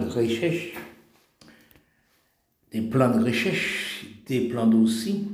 [0.00, 0.74] de recherche,
[2.70, 5.26] des plans de recherche, des plans d'aussi,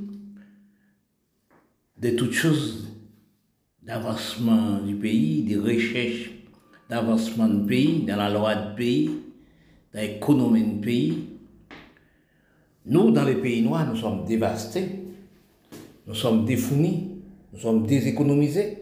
[1.97, 2.87] de toutes choses
[3.83, 6.31] d'avancement du pays, des recherches
[6.89, 9.09] d'avancement du pays, dans la loi du pays,
[9.93, 11.29] dans l'économie du pays.
[12.85, 14.87] Nous, dans les pays noirs, nous sommes dévastés,
[16.05, 17.17] nous sommes défounis,
[17.53, 18.77] nous sommes déséconomisés.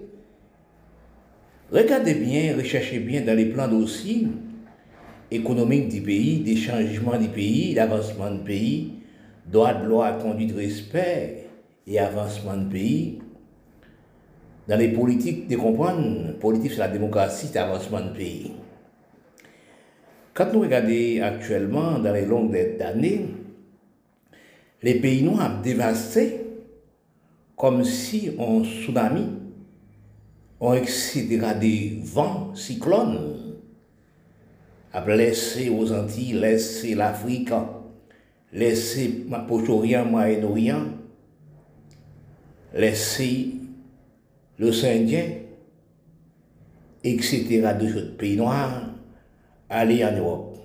[1.72, 4.28] Regardez bien, recherchez bien dans les plans dossiers
[5.32, 8.94] économiques du pays, des changements du pays, l'avancement du pays,
[9.48, 11.48] droit de loi, conduite de respect
[11.88, 13.20] et avancement du pays.
[14.68, 18.52] Dans les politiques, de comprendre, politique c'est la démocratie, c'est l'avancement du pays.
[20.34, 23.28] Quand nous regardons actuellement, dans les longues années,
[24.82, 26.42] les pays noirs dévastés,
[27.56, 29.28] comme si un tsunami,
[30.60, 31.40] on etc.
[31.60, 33.36] des vents, cyclones,
[34.94, 37.52] a blessé aux Antilles, laissé l'Afrique,
[38.52, 40.86] laissé Proche-Orient, Moyen-Orient,
[42.74, 43.55] laissé
[44.60, 45.26] l'océan Indien,
[47.04, 47.62] etc.
[47.80, 48.90] de pays noirs,
[49.70, 50.58] aller en Europe.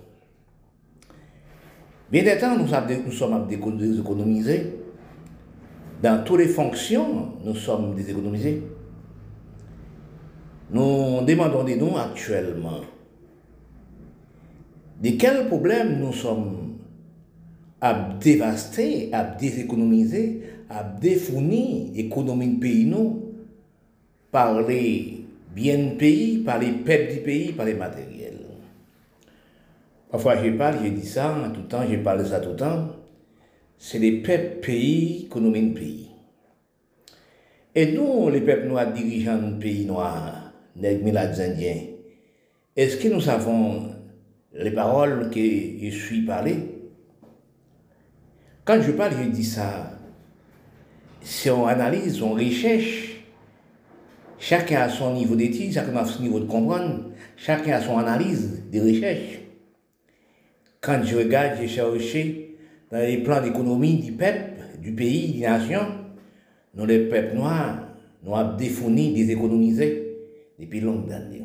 [2.11, 2.66] Bien des temps, nous,
[3.12, 3.46] sommes
[3.79, 4.74] déséconomisés.
[6.03, 8.62] Dans toutes les fonctions, nous sommes déséconomisés.
[10.70, 12.81] Nous demandons de nous actuellement
[15.00, 16.76] de quels problèmes nous sommes
[17.81, 23.30] à dévaster, à déséconomiser, à défournir l'économie du pays, nous,
[24.31, 28.38] par les biens du pays, par les peuples du pays, par les matériels.
[30.11, 32.88] Parfois je parle, je dis ça tout le temps, je parle ça tout le temps.
[33.79, 36.11] C'est les peuples pays nous le pays.
[37.75, 40.97] Et nous, les peuples noirs dirigeants du pays noir, les
[41.40, 41.83] Indiens,
[42.77, 43.95] est-ce que nous savons
[44.53, 46.57] les paroles que je suis parlé?
[48.64, 49.93] Quand je parle, je dis ça.
[51.23, 53.10] Si on analyse, on recherche,
[54.40, 58.64] chacun a son niveau d'étude, chacun a son niveau de comprendre, chacun a son analyse
[58.72, 59.38] de recherche.
[60.81, 62.57] Quand je regarde, j'ai cherché
[62.90, 64.50] dans les plans d'économie du peuple,
[64.81, 65.87] du pays, des nations,
[66.74, 67.88] nous, les peuples noirs,
[68.22, 70.16] nous avons défourni, déséconomisé
[70.59, 71.42] depuis longues années.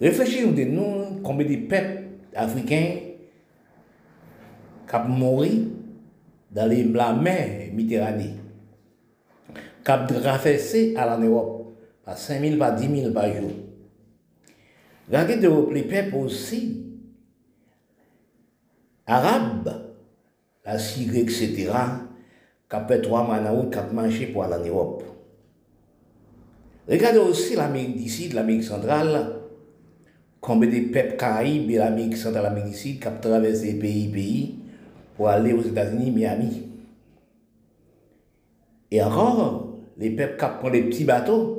[0.00, 2.02] Réfléchissons de nous, combien de peuples
[2.34, 2.96] africains
[4.88, 5.48] qui ont mouru
[6.50, 8.34] dans les, la mer Méditerranée,
[9.84, 11.63] qui traversé à l'Europe,
[12.04, 13.50] par 5 000, par 10 000 par jour.
[15.08, 15.36] Regardez
[15.72, 16.84] les peuples aussi
[19.06, 19.94] arabe,
[20.64, 21.70] la Syrie, etc.,
[22.68, 23.38] qui a fait trois mois
[23.70, 25.04] qui a marché pour aller en Europe.
[26.88, 29.36] Regardez aussi l'Amérique du Sud, l'Amérique centrale,
[30.40, 34.58] combien de peuples caraïbes et l'Amérique centrale, l'Amérique du qui ont traversé pays, pays,
[35.16, 36.68] pour aller aux États-Unis, Miami.
[38.90, 41.53] Et encore, les peuples qui prennent les petits bateaux,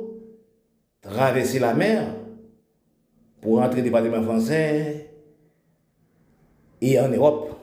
[1.08, 2.04] traverser la mer,
[3.40, 5.10] pour entrer le département français,
[6.80, 7.56] et en Europe.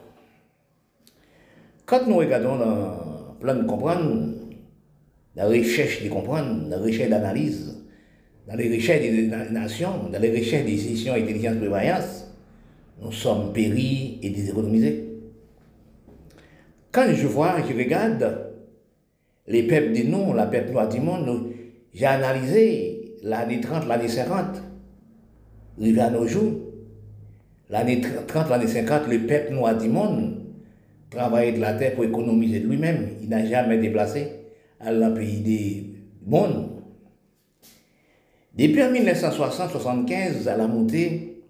[1.86, 3.04] Quand nous regardons dans
[3.40, 4.34] plan de comprendre,
[5.36, 7.84] la recherche de comprendre, la recherche d'analyse,
[8.48, 12.26] dans les recherches des nations, dans les recherches des décisions intelligence prévoyance,
[13.02, 15.04] nous sommes péris et déséconomisés.
[16.92, 18.52] Quand je vois, je regarde
[19.46, 21.50] les peuples du nom, la peuple noire du monde,
[21.92, 22.93] j'ai analysé
[23.24, 24.62] l'année 30, l'année 50,
[25.80, 26.52] arrivé à nos jours,
[27.70, 30.44] L'année 30, l'année 50, le peuple noir du monde
[31.10, 33.08] travaillait de la terre pour économiser de lui-même.
[33.22, 34.28] Il n'a jamais déplacé
[34.80, 36.82] à un pays du monde.
[38.54, 41.42] Depuis 1960-75, à la montée,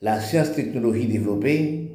[0.00, 1.90] la science-technologie développée,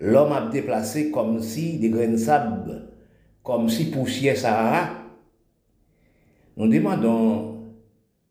[0.00, 2.88] l'homme a déplacé comme si des grains de sable,
[3.42, 4.90] comme si poussière Sahara.
[6.56, 7.47] Nous demandons,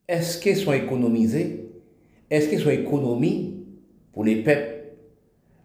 [0.07, 1.69] est-ce qu'ils sont économisés
[2.29, 3.65] Est-ce qu'ils sont économies
[4.13, 4.75] pour les peuples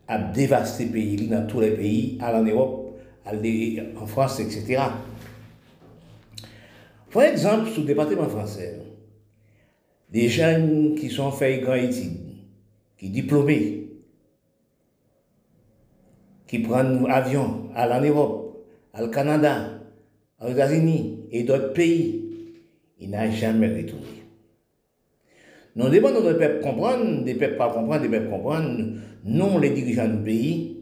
[0.09, 4.83] à dévaster le pays, dans tous les pays, à l'Europe, en France, etc.
[7.13, 8.81] Par exemple, sur le département français,
[10.11, 12.19] des jeunes qui sont faits grand études,
[12.99, 13.89] qui sont diplômés,
[16.47, 18.67] qui prennent l'avion à l'Europe,
[19.01, 19.81] au Canada,
[20.41, 22.25] aux États-Unis et d'autres pays,
[22.99, 24.22] ils n'ont jamais retourné.
[25.75, 28.95] Nous demandons des peuples comprendre, des peuples pas comprendre, des peuples comprendre,
[29.25, 30.77] non les dirigeants du pays.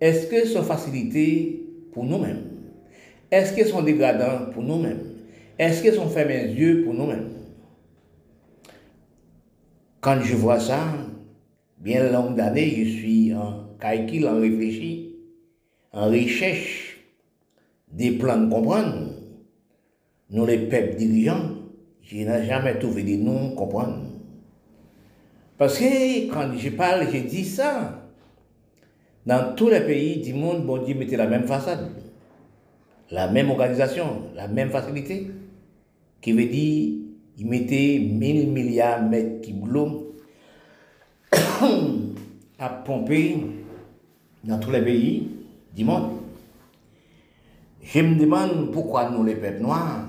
[0.00, 2.42] Est-ce que sont facilités pour nous-mêmes?
[3.30, 5.00] Est-ce qu'elles sont dégradants pour nous-mêmes?
[5.58, 7.28] Est-ce qu'ils ont fait mes yeux pour nous-mêmes?
[10.00, 10.80] Quand je vois ça,
[11.78, 15.16] bien longue d'années, je suis en calcul, en réfléchi,
[15.92, 16.98] en recherche
[17.92, 19.10] des plans de comprendre.
[20.30, 21.59] Nous, les peuples dirigeants,
[22.10, 24.02] je n'ai jamais trouvé de nous comprendre.
[25.56, 28.08] Parce que quand je parle, je dis ça.
[29.26, 31.90] Dans tous les pays du monde, bon Dieu mettait la même façade,
[33.10, 35.30] la même organisation, la même facilité,
[36.20, 36.94] qui veut dire
[37.38, 39.48] il mettait 1000 milliards de mètres
[42.58, 43.36] à pomper
[44.42, 45.28] dans tous les pays
[45.76, 46.10] du monde.
[47.82, 50.06] Je me demande pourquoi nous, les peuples noirs,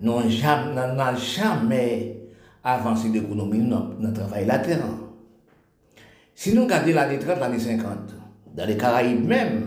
[0.00, 2.16] n'avons jamais,
[2.62, 4.84] avancé d'économie dans le travail la terre.
[6.34, 7.98] Si nous regardons la détraite des années 50,
[8.54, 9.64] dans les Caraïbes même,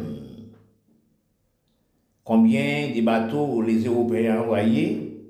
[2.24, 5.24] combien de bateaux les Européens envoyés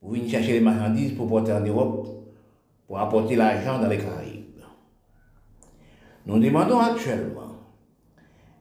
[0.00, 2.08] pour venir chercher les marchandises pour porter en Europe,
[2.86, 4.44] pour apporter l'argent dans les Caraïbes.
[6.24, 7.56] Nous demandons actuellement,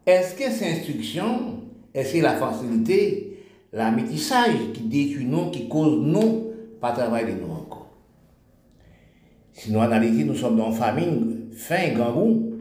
[0.06, 1.62] est-ce que cette instruction,
[1.94, 3.35] est-ce que la facilité,
[3.76, 7.90] la métissage qui détruit nous, qui cause nous, pas travailler de nous encore
[9.52, 11.50] Si nous analysons, nous sommes dans famine,
[11.94, 12.54] grand goût.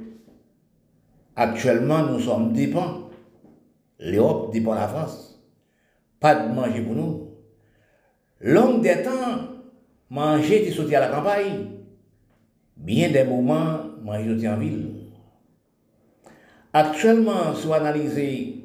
[1.36, 3.10] Actuellement, nous sommes dépendants.
[4.00, 5.40] L'Europe dépend de la France.
[6.18, 7.30] Pas de manger pour nous.
[8.40, 9.38] Longue des temps,
[10.10, 11.68] manger, tu sorti à la campagne.
[12.76, 14.94] Bien des moments, manger en ville.
[16.72, 18.63] Actuellement, si vous analysez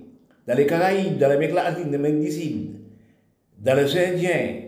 [0.49, 2.25] dans les Caraïbes, dans l'Amérique latine, dans l'Inde
[3.59, 4.61] dans les Indiens,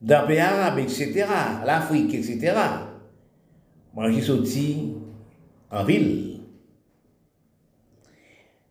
[0.00, 1.26] dans les pays arabes, etc.,
[1.64, 2.54] l'Afrique, etc.,
[3.94, 4.94] manger sorti
[5.70, 6.40] en ville.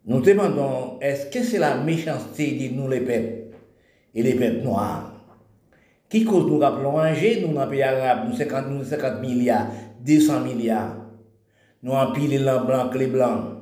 [0.05, 3.55] Nous demandons, est-ce que c'est la méchanceté de nous les peuples
[4.13, 5.13] et les peuples noirs
[6.09, 9.67] qui cause nous rappelons manger, nous dans les pays arabes, nous 50, 50 milliards,
[10.01, 10.97] 200 milliards,
[11.81, 13.58] nous empilons les blancs, les blancs.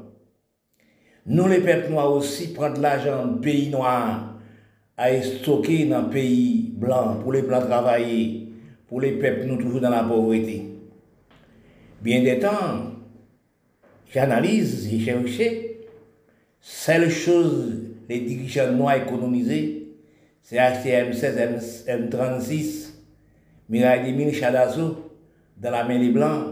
[1.28, 4.36] Nous, les peuples noirs aussi, prendre l'argent du pays noir
[4.96, 8.48] à stocker dans le pays blanc pour les blancs travailler,
[8.88, 10.64] pour les peuples nous toujours dans la pauvreté.
[12.02, 12.94] Bien des temps,
[14.14, 15.82] j'analyse, j'ai cherché,
[16.62, 17.74] seule chose
[18.08, 19.90] les dirigeants noirs économisés,
[20.42, 22.94] c'est acheter M16, M36,
[23.68, 25.12] Mirai 2000 Chadasso
[25.58, 26.46] dans la main des blancs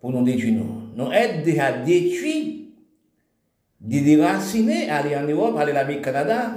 [0.00, 0.62] pour nous détruire.
[0.94, 2.63] Nous sommes déjà détruits,
[3.84, 6.54] de déraciner, aller en Europe, aller en Canada,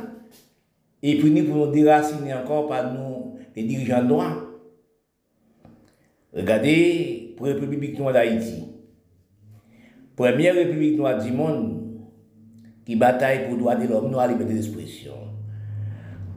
[1.04, 4.46] et puis nous déraciner encore par nous, les dirigeants noirs.
[6.34, 8.64] Regardez, pour la République noire d'Haïti,
[10.16, 11.84] première République noire du monde
[12.86, 15.14] qui bataille pour droit de l'homme, noir, liberté d'expression.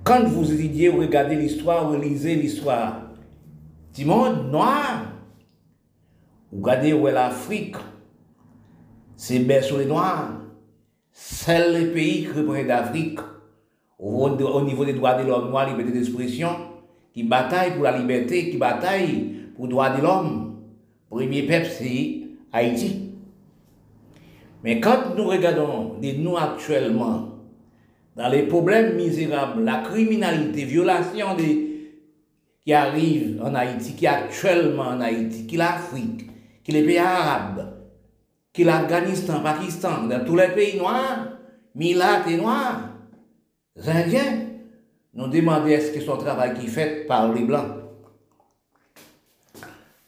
[0.03, 3.11] Quand vous étudiez, vous regardez l'histoire, vous lisez l'histoire
[3.95, 5.12] du monde noir,
[6.51, 7.76] vous regardez où est l'Afrique,
[9.16, 10.41] c'est berceau les Noirs.
[11.12, 13.18] C'est le pays qui représente l'Afrique
[13.98, 16.50] au, niveau des droits de l'homme noir, liberté d'expression,
[17.12, 20.56] qui bataille pour la liberté, qui bataille pour les droits de l'homme.
[21.11, 22.20] Premier peuple, c'est
[22.52, 23.11] Haïti.
[24.62, 27.30] Mais quand nous regardons de nous actuellement,
[28.16, 31.70] dans les problèmes misérables, la criminalité, violation des,
[32.64, 36.26] qui arrive en Haïti, qui est actuellement en Haïti, qui est l'Afrique,
[36.62, 37.79] qui les pays arabes,
[38.53, 41.28] qui l'Afghanistan, Pakistan, dans tous les pays noirs,
[41.74, 42.90] Milat et noirs,
[43.86, 44.46] Indiens,
[45.14, 47.76] nous demandons est-ce que son travail qui est fait par les Blancs.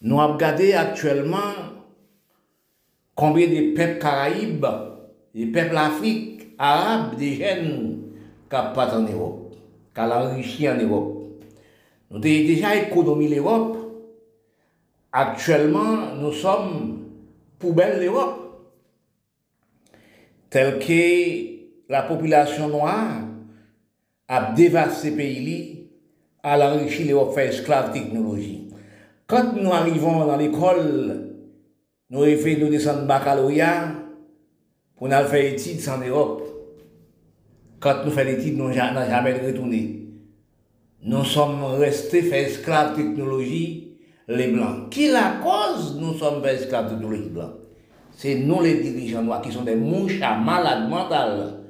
[0.01, 1.53] Nous avons regardé actuellement
[3.15, 4.67] combien de peuples caraïbes,
[5.35, 8.03] des peuples africains, arabes, des jeunes
[8.51, 9.55] qui pas en Europe,
[9.95, 11.19] qui enrichi en Europe.
[12.11, 13.83] Nous avons déjà économisé l'Europe
[15.15, 17.02] Actuellement, nous sommes
[17.63, 18.39] poubelle l'Europe.
[20.51, 23.23] Tel que la population noire
[24.29, 25.89] a dévasté ce pays
[26.43, 28.69] à l'enrichir l'Europe fait esclave technologie.
[29.27, 31.31] Quand nous arrivons dans l'école,
[32.11, 33.95] nous rêvons de descendre baccalauréat
[34.97, 36.43] pour nous faire études en Europe.
[37.81, 40.07] Quand nous faisons études, nous n'avons jamais retourné.
[41.05, 43.92] Nous sommes restés faits esclaves technologie
[44.29, 44.91] les Blancs.
[44.91, 47.53] Qui la cause Nous sommes esclaves de les Blancs.
[48.15, 51.61] C'est nous les dirigeants noirs qui sont des mouches à malades mentales.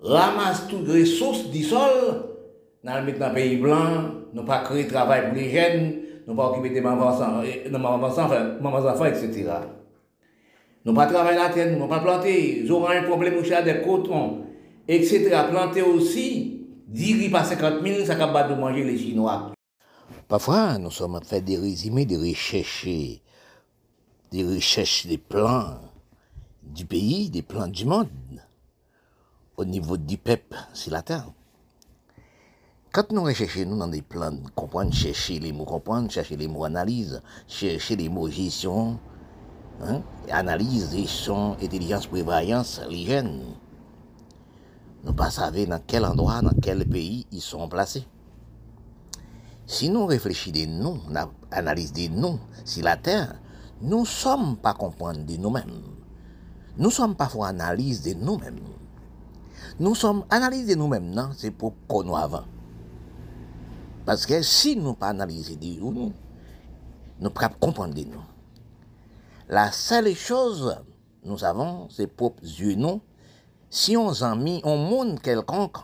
[0.00, 1.90] Ramassent toutes les ressources du sol,
[2.82, 5.92] dans le pays blanc, nous pas créer travail pour les jeunes,
[6.26, 7.42] nous pas occuper des mamans enfants,
[8.88, 9.44] enfants, etc.
[10.84, 14.46] Nous pas travailler la terre, nous pas planter, ils auront un problème au des cotons,
[14.88, 15.30] etc.
[15.48, 19.52] Planter aussi 10 pas 50 000, ça capable de manger les Chinois.
[20.28, 25.78] Parfois, nous sommes fait des résumés, des recherches, des recherches des plans
[26.62, 28.08] du pays, des plans du monde,
[29.56, 31.30] au niveau du peuple sur la terre.
[32.92, 36.64] Quand nous recherchons nous dans des plans, comprendre, chercher les mots comprendre, chercher les mots
[36.64, 38.98] analyse, chercher les mots gestion,
[39.80, 43.42] hein, analyse, gestion, intelligence, prévoyance, l'hygiène.
[45.04, 48.04] Nous pas savoir dans quel endroit, dans quel pays ils sont placés.
[49.72, 51.00] Si nous réfléchissons de nous,
[51.50, 53.40] analysons de nous, si la terre,
[53.80, 55.80] nous ne sommes pas comprendre de nous-mêmes.
[56.76, 58.60] Nous sommes parfois analyse de nous-mêmes.
[59.80, 61.72] Nous sommes analyse de nous-mêmes, non, c'est pour
[62.04, 62.44] nous avant.
[64.04, 66.12] Parce que si nous pas analyser de nous,
[67.18, 68.22] nous pas comprendre de nous.
[69.48, 70.76] La seule chose,
[71.24, 73.00] nous avons ses propres yeux, nous.
[73.70, 75.78] Si on s'en mis au monde quelconque,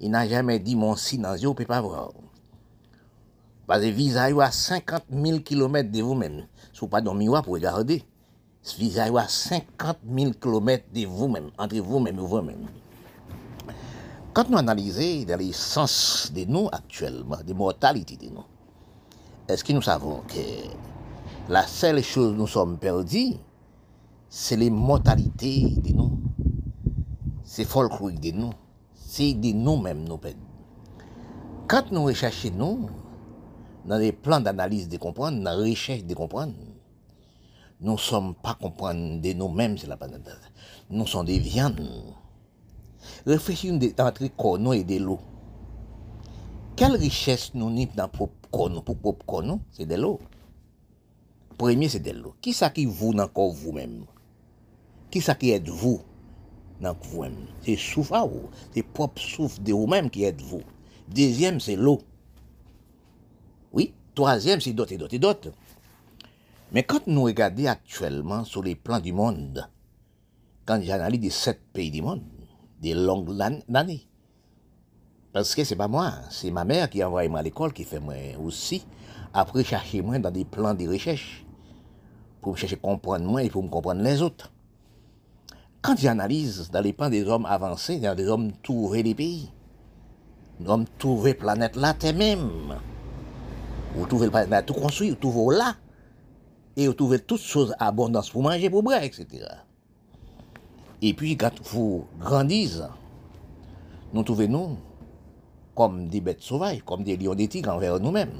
[0.00, 2.10] il n'a jamais dit mon silencieux, on ne peut pas voir.
[3.68, 6.46] Parce que visa à 50 000 km de vous-même.
[6.72, 8.02] Si vous pas dans pour regarder.
[8.78, 12.66] Visa à 50 000 km de vous-même, entre vous-même et vous-même.
[14.32, 18.44] Quand nous analysons dans les sens de nous actuellement, des mortalités de nous,
[19.46, 23.34] est-ce que nous savons que la seule chose nous sommes perdus,
[24.30, 26.18] c'est les mortalités de nous.
[27.44, 28.50] C'est folklorique de nous.
[28.94, 30.38] C'est de nous-mêmes nous perdons.
[31.66, 32.88] Quand nous recherchons nous,
[33.88, 36.52] nan le plan d'analyse de kompran, nan rechèche de kompran,
[37.80, 40.36] nou som pa kompran de nou mèm se la panata.
[40.90, 41.76] Nou son de vyan.
[43.28, 45.22] Reflechi nou de entre konon e de lou.
[46.78, 48.84] Kel richès nou nip nan pop konon?
[48.84, 50.20] Pou pop konon, se de lou.
[51.58, 52.36] Premye se de lou.
[52.44, 54.02] Ki sa ki vou nan kon vou mèm?
[55.08, 56.02] Ki sa ki et vou
[56.82, 57.40] nan kon vou mèm?
[57.64, 58.52] Se souf a ou.
[58.74, 60.60] Se pop souf de ou mèm ki et vou.
[61.08, 62.02] Dezyem se lou.
[64.18, 65.52] Troisième, c'est d'autres et d'autres et d'autres.
[66.72, 69.64] Mais quand nous regardons actuellement sur les plans du monde,
[70.66, 72.22] quand j'analyse les sept pays du monde,
[72.82, 74.08] des longues années,
[75.32, 78.00] parce que c'est pas moi, c'est ma mère qui envoie moi à l'école, qui fait
[78.00, 78.84] moi aussi,
[79.32, 81.46] après chercher moi dans des plans de recherche,
[82.40, 84.50] pour me chercher à comprendre moi et pour me comprendre les autres.
[85.80, 89.48] Quand j'analyse dans les plans des hommes avancés, dans des hommes trouvés des pays,
[90.58, 92.80] des hommes trouvés planète là, Terre même,
[93.98, 95.74] vous trouvez le tout construit, vous trouvez là,
[96.76, 99.44] et vous trouvez toutes choses abondance pour manger, pour boire, etc.
[101.02, 102.82] Et puis, quand vous grandissez,
[104.12, 104.76] nous trouvons nous
[105.74, 108.32] comme des bêtes sauvages, comme des lions tigres envers nous-mêmes.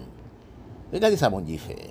[0.93, 1.91] Regardez ça, mon Dieu fait.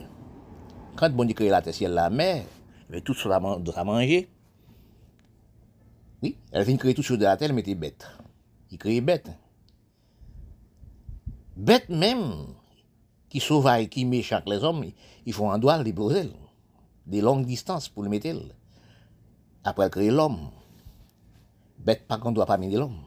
[0.96, 2.44] Quand bon Dieu crée la terre, ciel, la mer,
[2.90, 4.30] avec tout choses à manger,
[6.24, 8.08] oui, elle vient créer toutes choses de la terre, mais des bêtes.
[8.72, 9.30] Il crée bêtes.
[11.56, 12.48] Bêtes même,
[13.30, 14.86] qui sauvages, qui méchants les hommes,
[15.26, 16.30] ils font un doigt les poser,
[17.06, 18.28] des longues distances pour le mettre.
[19.64, 20.50] Après créer l'homme.
[21.80, 23.00] Bête pas qu'on doit pas mener l'homme.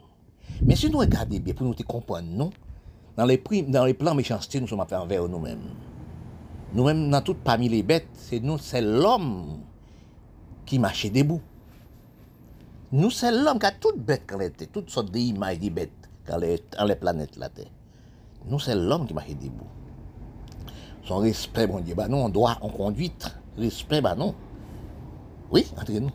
[0.62, 2.50] Mais si nous regardons bien, pour nous comprendre, non,
[3.16, 3.38] dans les,
[3.94, 5.74] plans méchanceté, nous sommes à envers nous-mêmes.
[6.72, 9.60] Nous-mêmes, dans toutes parmi les bêtes, c'est nous, c'est l'homme
[10.66, 11.40] qui marche debout.
[12.92, 15.90] Nous, c'est l'homme qui a toutes bêtes quand était, toutes sortes d'images des bêtes
[16.26, 16.60] dans les,
[16.96, 17.70] planètes la Terre.
[18.46, 19.66] Nous, c'est l'homme qui marche debout.
[21.04, 23.30] Son respect, mon Dieu, bah non, on doit en conduite.
[23.56, 24.34] Respect, bah non.
[25.50, 26.10] Oui, entre nous.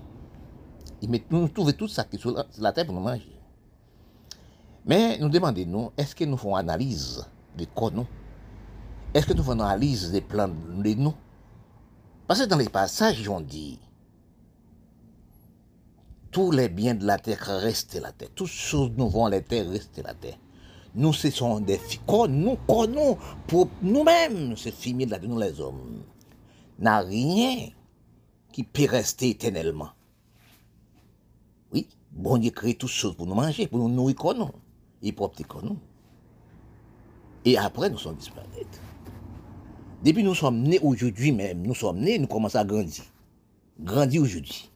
[1.30, 3.40] Nous trouvons tout ça qui est sur la terre pour nous manger.
[4.86, 7.26] Mais nous demandons, est-ce que nous faisons analyse
[7.58, 8.08] des corps, nous?
[9.14, 11.14] Est-ce que nous faisons analyse des plans de nous?
[12.28, 13.80] Parce que dans les passages, on dit
[16.32, 18.30] tous les biens de la terre restent la terre.
[18.36, 20.38] Toutes choses nous vont la terre restent la terre.
[20.96, 23.18] Nous, ce sont des corps, nous, nous,
[23.48, 26.04] pour nous-mêmes, c'est fini de la nous les hommes.
[26.80, 27.70] N'a rien
[28.54, 29.90] qui peut rester éternellement.
[31.74, 34.52] Oui, bon Dieu crée toutes choses pour nous manger, pour nous nourrir comme nous,
[35.04, 35.80] et propre comme nous.
[37.44, 38.48] Et après, nous sommes disparus.
[40.02, 43.04] Depuis nous sommes nés aujourd'hui même, nous sommes nés, nous commençons à grandir.
[43.82, 44.72] Grandir aujourd'hui.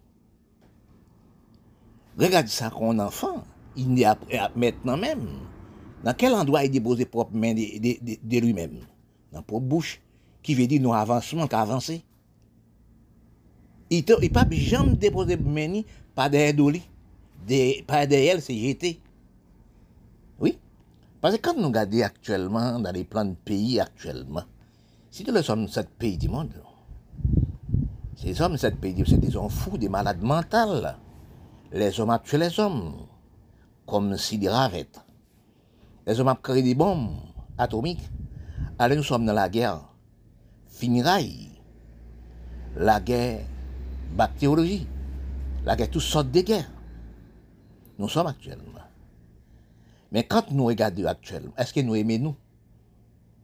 [2.17, 3.43] Regardez ça qu'on enfant,
[3.77, 4.05] il naît
[4.55, 5.27] maintenant même.
[6.03, 8.79] Dans quel endroit il dépose propre main de, lui-même?
[9.33, 10.01] Dans propre bouche,
[10.41, 12.03] qui veut dire nous avancement qu'avancer.
[13.89, 15.81] Il ne peut jamais déposer main
[16.15, 16.81] pas derrière d'oli,
[17.85, 19.01] pas derrière c'est jeté.
[20.39, 20.57] Oui?
[21.19, 24.43] Parce que quand nous regardons actuellement dans les plans de pays actuellement,
[25.11, 26.53] si nous sommes sept pays du monde,
[28.15, 30.97] ces hommes, sept pays, c'est des hommes fous, des malades mentales.
[31.71, 32.93] Les hommes actuels, les hommes,
[33.85, 34.99] comme si des ravettes
[36.09, 37.11] Les hommes ont créé des bombes
[37.55, 38.09] atomiques.
[38.79, 39.79] Allez, nous sommes dans la guerre.
[40.65, 41.51] Finiraille.
[42.75, 43.45] La guerre
[44.15, 44.87] bactériologie.
[45.65, 46.71] La guerre, toutes sortes de guerres.
[47.99, 48.79] Nous sommes actuellement.
[50.11, 52.35] Mais quand nous regardons actuellement, est-ce que nous aimons nous?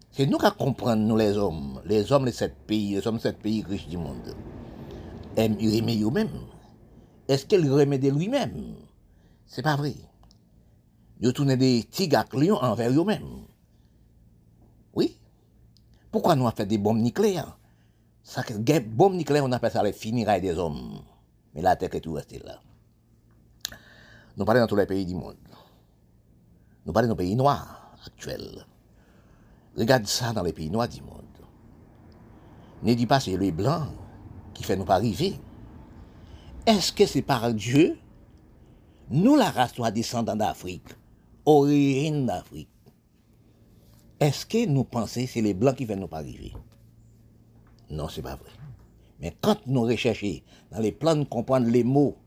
[0.09, 3.21] C'est nous qui comprenons, nous les hommes, les hommes de sept pays, les hommes de
[3.21, 4.35] sept pays riches du monde.
[5.37, 6.41] Aiment aimer eux-mêmes.
[7.27, 8.73] Est-ce qu'ils remettent de lui-même?
[9.45, 9.93] C'est pas vrai.
[11.21, 13.45] Ils tournent des tigres lions envers eux-mêmes.
[14.93, 15.17] Oui.
[16.11, 17.57] Pourquoi nous avons fait des bombes nucléaires?
[18.23, 18.43] Ça,
[18.85, 20.99] bombes nucléaires, on appelle ça les finirailles des hommes.
[21.53, 22.59] Mais la terre est tout restée là.
[24.37, 25.37] Nous parlons dans tous les pays du monde.
[26.85, 28.65] Nous parlons dans les pays noirs actuels.
[29.77, 31.21] Regarde ça dans les pays noirs du monde.
[32.83, 33.87] Ne dis pas c'est les blancs
[34.53, 35.39] qui fait nous pas arriver.
[36.65, 37.97] Est-ce que c'est par Dieu?
[39.09, 40.89] Nous, la race noire descendants d'Afrique,
[41.45, 42.69] origine d'Afrique.
[44.19, 46.53] Est-ce que nous pensons que c'est les blancs qui font nous pas arriver?
[47.89, 48.49] Non, c'est pas vrai.
[49.19, 50.39] Mais quand nous recherchons
[50.71, 52.17] dans les plans de comprendre les mots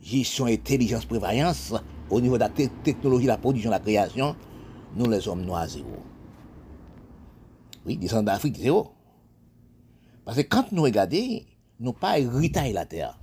[0.00, 1.74] gestion, intelligence, prévoyance,
[2.10, 4.36] au niveau de la technologie, la production, la création,
[4.94, 6.02] nous les hommes noirs zéro.
[7.84, 8.92] Oui, descendants d'Afrique zéro.
[10.24, 11.40] Parce que quand nous regardons,
[11.80, 13.18] nous pas hérité la terre.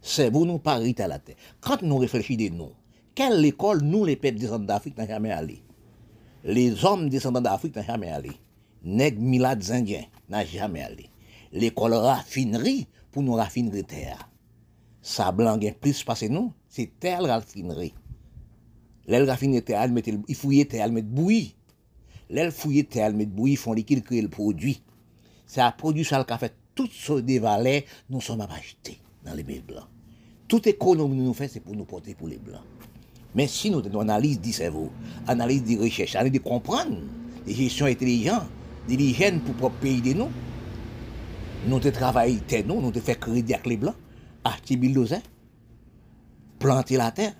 [0.00, 1.36] C'est vous nous pas hérité la terre.
[1.60, 2.70] Quand nous réfléchissons de nous,
[3.14, 5.62] quelle école nous les peuples descendants d'Afrique n'ont jamais allé?
[6.44, 8.30] Les hommes descendants d'Afrique n'ont jamais allé.
[8.84, 11.10] Nègres milades indiens n'ont jamais allé.
[11.52, 14.28] L'école raffinerie pour nous raffiner terre
[15.02, 17.92] sa blanc plus passé nous, c'est tel raffinerie.
[19.06, 19.88] L'aile raffinerie terre,
[20.28, 21.56] il fouille terre, elle met bouillie.
[22.30, 24.80] L'aile fouille terre, elle met bouillie, font liquide créer le produit.
[25.44, 29.34] C'est un produit ça qui a fait toutes sortes de valeurs, nous sommes achetés dans
[29.34, 29.88] les blancs.
[30.46, 32.62] Toute économie nous fait, c'est pour nous porter pour les blancs.
[33.34, 34.90] Mais si nous avons analyse du cerveau,
[35.26, 36.96] analyse des recherches, analyse de comprendre,
[37.46, 38.44] des gestions intelligentes,
[38.88, 40.28] des l'hygiène pour propre pays de nous,
[41.66, 43.94] nous avons travaillé nous, nous fait crédit avec les blancs
[44.44, 45.22] acheter bulldozer,
[46.58, 47.34] planter la terre.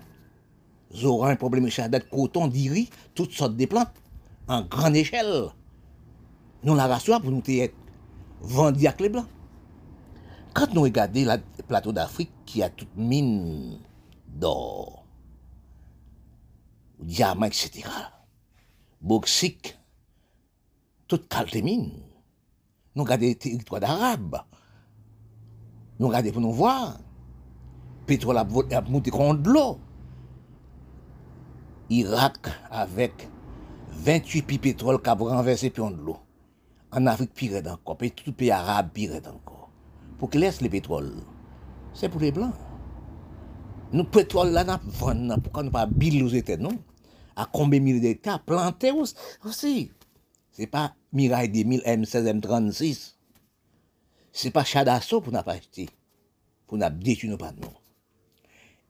[1.03, 3.93] Auront un problème de coton, d'iri, toutes sortes de plantes,
[4.47, 5.49] en grande échelle.
[6.63, 7.73] Nous la rassurons pour nous être
[8.41, 9.25] vendus avec les blancs.
[10.53, 13.79] Quand nous regardons le plateau d'Afrique qui a toute mine
[14.27, 15.02] d'or,
[17.03, 17.87] diamant, etc.
[19.01, 19.77] Boxique,
[21.07, 21.91] toute calte mine.
[22.95, 24.41] Nous regardons les territoires d'Arabes.
[25.99, 26.99] Nous regardons pour nous voir.
[28.05, 29.79] Pétrole a monté contre l'eau.
[31.89, 33.29] Irak avec
[33.91, 36.17] 28 pi pétrole qui a renversé pion de l'eau.
[36.91, 37.97] En Afrique, pire encore.
[38.01, 39.69] Et tout pays arabe, pire encore.
[40.17, 41.13] Pour qu'ils laissent le pétrole,
[41.93, 42.53] c'est pour les Blancs.
[43.91, 45.39] Nous, pétrole, là, nous vendons.
[45.39, 46.77] Pourquoi nous pas bille aux États, non?
[47.35, 49.91] À combien de milliers d'hectares plantés aussi.
[50.51, 53.13] C'est pas Mirail 2000 M16 M36
[54.33, 55.87] c'est pas Chadasso pour n'a pas acheté,
[56.65, 57.71] pour n'a détruit nos panneaux.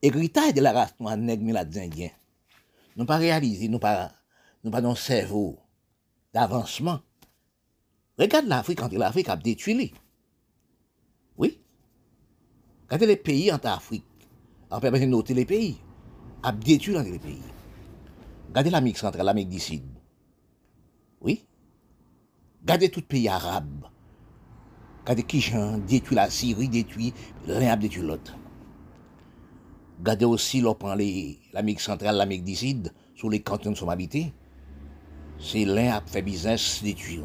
[0.02, 2.12] Héritage de la race noire nègre milades indiens.
[2.96, 4.12] Nous pas réalisé, nous pas,
[4.64, 5.60] nous pas dans cerveau
[6.34, 7.02] d'avancement.
[8.18, 9.94] Regarde l'Afrique quand l'Afrique a détruit.
[11.38, 11.60] Oui.
[12.86, 14.06] Regardez les pays en Afrique.
[14.70, 15.78] En permettant de noter les pays.
[16.41, 17.41] A détruit les pays.
[18.54, 19.84] Regardez l'Amérique centrale, l'Amérique du Sud.
[21.22, 21.43] Oui?
[22.62, 23.86] Regardez tout pays arabe.
[25.04, 25.43] Quand qui
[25.88, 27.16] détruit la Syrie, détruit,
[27.47, 28.38] l'un détruit l'autre.
[29.97, 30.78] Regardez aussi, l'on
[31.51, 34.32] l'Amérique centrale, l'Amérique du Sud, sur les cantons de son habité.
[35.39, 37.22] C'est l'un a fait business, détruit.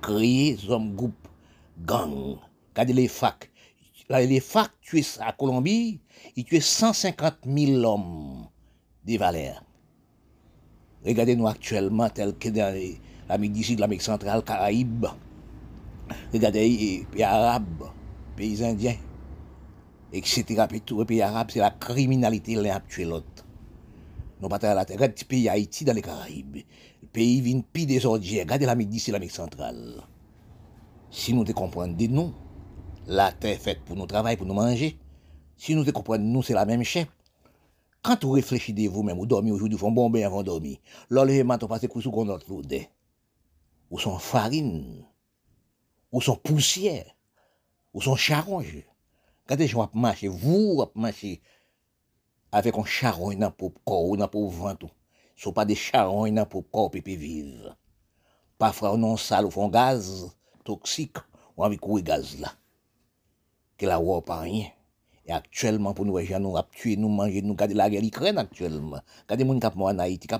[0.00, 1.26] Créer hommes, groupe,
[1.76, 2.38] gang.
[2.68, 3.50] Regardez les facs.
[4.08, 6.00] Les facs tuent à Colombie,
[6.36, 8.46] ils tuent 150 000 hommes
[9.02, 9.64] des valeurs.
[11.06, 12.74] Regardez-nous actuellement, tel que dans
[13.28, 15.06] l'Amérique du Sud, l'Amérique centrale, Caraïbes,
[16.32, 17.84] Regardez les pays arabes,
[18.36, 18.96] pays indiens,
[20.12, 20.64] etc.
[20.84, 23.44] Tous les pays arabes, c'est la criminalité l'un a tué l'autre.
[24.40, 24.96] Nous pas la terre.
[24.96, 26.56] Regardez pays Haïti dans les Caraïbes.
[27.02, 28.40] Le pays vient pire des ordures.
[28.42, 30.02] Regardez l'Amérique d'ici, l'Amérique centrale.
[31.10, 32.34] Si nous te comprenons nous,
[33.06, 34.98] la terre est faite pour nous travailler, pour nous manger.
[35.56, 37.08] Si nous te comprenons, nous, c'est la même chef.
[38.06, 40.78] Quand vous réfléchissez vous-même, vous dormez aujourd'hui, vous faites bon bain avant de dormir.
[41.10, 42.62] Lors le matin, vous passez sous notre l'eau.
[43.90, 45.04] Ou son farine
[46.12, 47.16] ou son poussière,
[47.92, 48.84] ou son charonge.
[49.48, 51.40] Quand les gens marcher, vous marcher
[52.52, 54.86] avec un charonge dans le corps ou dans le ventre.
[55.34, 57.76] Ce sont pas des charognes dans le corps pour vivre.
[58.56, 60.30] Parfois, on non sale ou font gaz
[60.62, 61.18] toxique
[61.56, 62.52] ou avec le gaz là.
[63.76, 64.68] Que la pas rien.
[65.28, 69.00] Et actuellement, pour nous, gens nous tué, nous manger, nous garder la guerre l'Ukraine actuellement.
[69.28, 70.34] Regardez les gens qui en Haïti, qui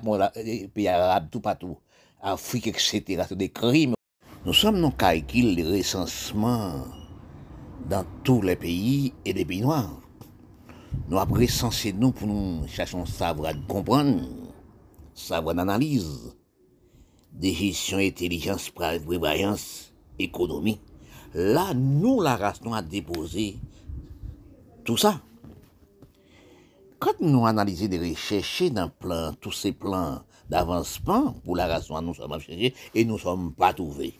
[0.44, 1.76] les pays arabes, tout partout,
[2.22, 3.24] Afrique, etc.
[3.28, 3.94] C'est des crimes.
[4.44, 6.84] Nous sommes dans calcul de recensement
[7.88, 10.00] dans tous les pays et les pays noirs.
[11.08, 14.22] Nous avons recensé nous pour nous chercher savoir comprendre,
[15.14, 16.32] savoir d'analyse,
[17.32, 20.80] de gestion, intelligence, prévoyance, économie.
[21.34, 23.58] Là, nous, la race, nous avons déposé
[24.86, 25.20] tout ça.
[26.98, 32.14] Quand nous analysons des recherches dans plan, tous ces plans d'avancement pour la race, nous
[32.14, 34.14] sommes cherchés et nous ne sommes pas trouvés.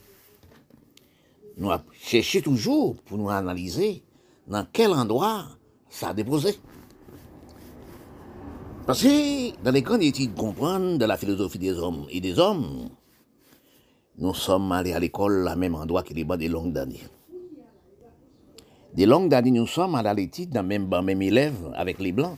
[1.57, 4.03] Nous cherché toujours pour nous analyser
[4.45, 5.45] dans quel endroit
[5.89, 6.55] ça a déposé.
[8.85, 12.89] Parce que dans les grandes études comprendre de la philosophie des hommes et des hommes,
[14.17, 17.01] nous sommes allés à l'école à même endroit que les bas des longues années.
[18.97, 22.35] Des longues années, nous sommes à l'étude dans même même élève avec les blancs,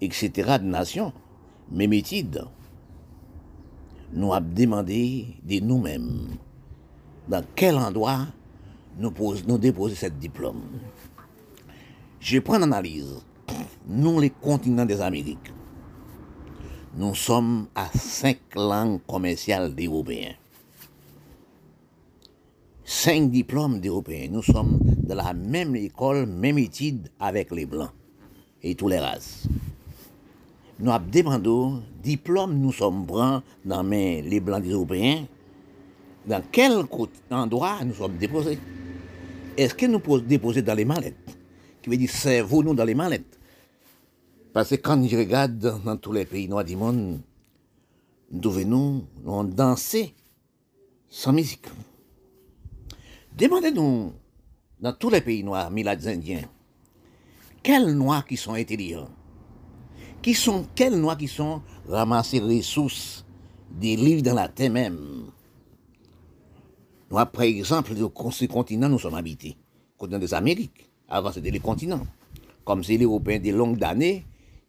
[0.00, 0.58] etc.
[0.60, 1.12] de nations,
[1.70, 2.44] même étude.
[4.12, 6.30] Nous avons demandé de nous-mêmes
[7.28, 8.26] dans quel endroit
[8.98, 9.12] nous,
[9.46, 10.62] nous déposer ce diplôme.
[12.18, 13.22] Je prends l'analyse.
[13.86, 15.52] Nous, les continents des Amériques,
[16.96, 20.34] nous sommes à cinq langues commerciales d'Européens
[22.86, 24.28] cinq diplômes d'Européens.
[24.30, 27.90] Nous sommes de la même école, même étude avec les Blancs
[28.62, 29.46] et toutes les races.
[30.78, 35.26] Nous avons demandé, diplôme, nous sommes bruns dans les Blancs des Européens.
[36.26, 36.84] Dans quel
[37.30, 38.58] endroit nous sommes déposés?
[39.56, 41.38] Est-ce que nous pouvons déposer dans les mallettes?
[41.80, 43.38] Qui veut dire, servez nous dans les mallettes?
[44.52, 47.20] Parce que quand je regarde dans tous les pays noirs du monde,
[48.32, 50.14] nous devons nous danser
[51.08, 51.66] sans musique.
[53.36, 54.12] Demandez-nous,
[54.80, 56.42] dans tous les pays noirs, milades indiens,
[57.62, 59.08] quels noirs qui sont intelligents
[60.26, 63.24] qui sont, Quels noirs qui sont ramassés ressources
[63.70, 65.30] des livres dans la terre même
[67.08, 69.56] Nous, par exemple, le continent, nous sommes habités.
[69.94, 70.90] Le continent des Amériques.
[71.08, 72.04] Avant, c'était les continents.
[72.64, 74.24] Comme c'est les Européens des longues années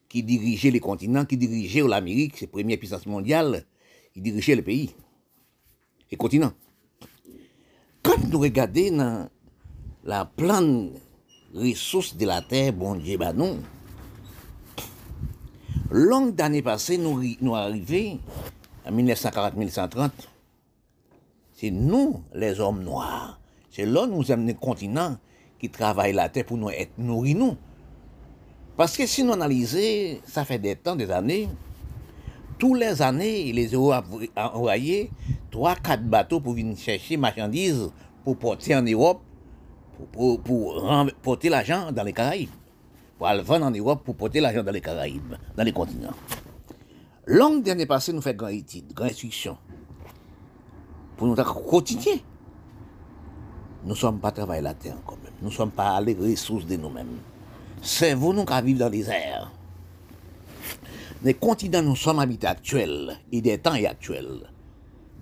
[0.07, 3.65] qui dirigeaient les continents, qui dirigeaient l'Amérique, c'est première puissance mondiale,
[4.13, 4.91] qui dirigeaient le pays,
[6.11, 6.53] les continents.
[8.03, 9.29] Quand nous regardons dans
[10.07, 10.91] la plane
[11.53, 13.59] ressources de la terre, bon Dieu, bah non.
[15.91, 17.71] Longue d'années passées, nous, nous en
[18.89, 20.09] 1940-1930.
[21.53, 23.39] C'est nous, les hommes noirs.
[23.69, 25.17] C'est là nous sommes les continents
[25.59, 27.37] qui travaillent la terre pour nous être nourris.
[28.77, 31.49] Parce que si nous analysons, ça fait des temps, des années,
[32.57, 33.91] tous les années, les ont
[34.35, 35.11] envoyé
[35.51, 37.91] trois, quatre bateaux pour venir chercher marchandises
[38.23, 39.21] pour porter en Europe,
[40.11, 40.41] pour,
[41.21, 42.49] porter l'argent dans les Caraïbes.
[43.17, 46.13] Pour aller vendre en Europe pour porter l'argent dans les Caraïbes, dans les continents.
[47.25, 49.57] Longue dernière passée, nous faisons grande étude, grande instruction.
[51.15, 52.17] Pour notre quotidien.
[53.83, 55.33] Nous ne sommes pas travaillés la terre quand même.
[55.41, 57.17] Nous ne sommes pas les ressources de nous-mêmes.
[57.81, 59.51] C'est vous nous qui vivons dans les airs.
[61.23, 64.47] Les continents nous sommes habités actuels et des temps actuels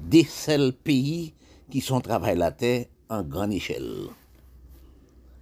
[0.05, 1.33] des seuls pays
[1.69, 4.07] qui sont travaillés la terre en grande échelle.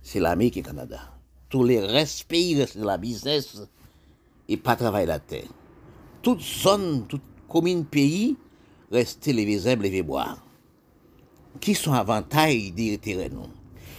[0.04, 0.99] C'est l'Amérique et le Canada.
[1.49, 3.64] Tous les restes pays restent de la business
[4.47, 5.47] et pas travailler la terre.
[6.22, 8.36] Toute zone, toute commune pays
[8.91, 10.38] restent les visibles et les bois.
[11.60, 13.49] Qui sont avantages des terrains.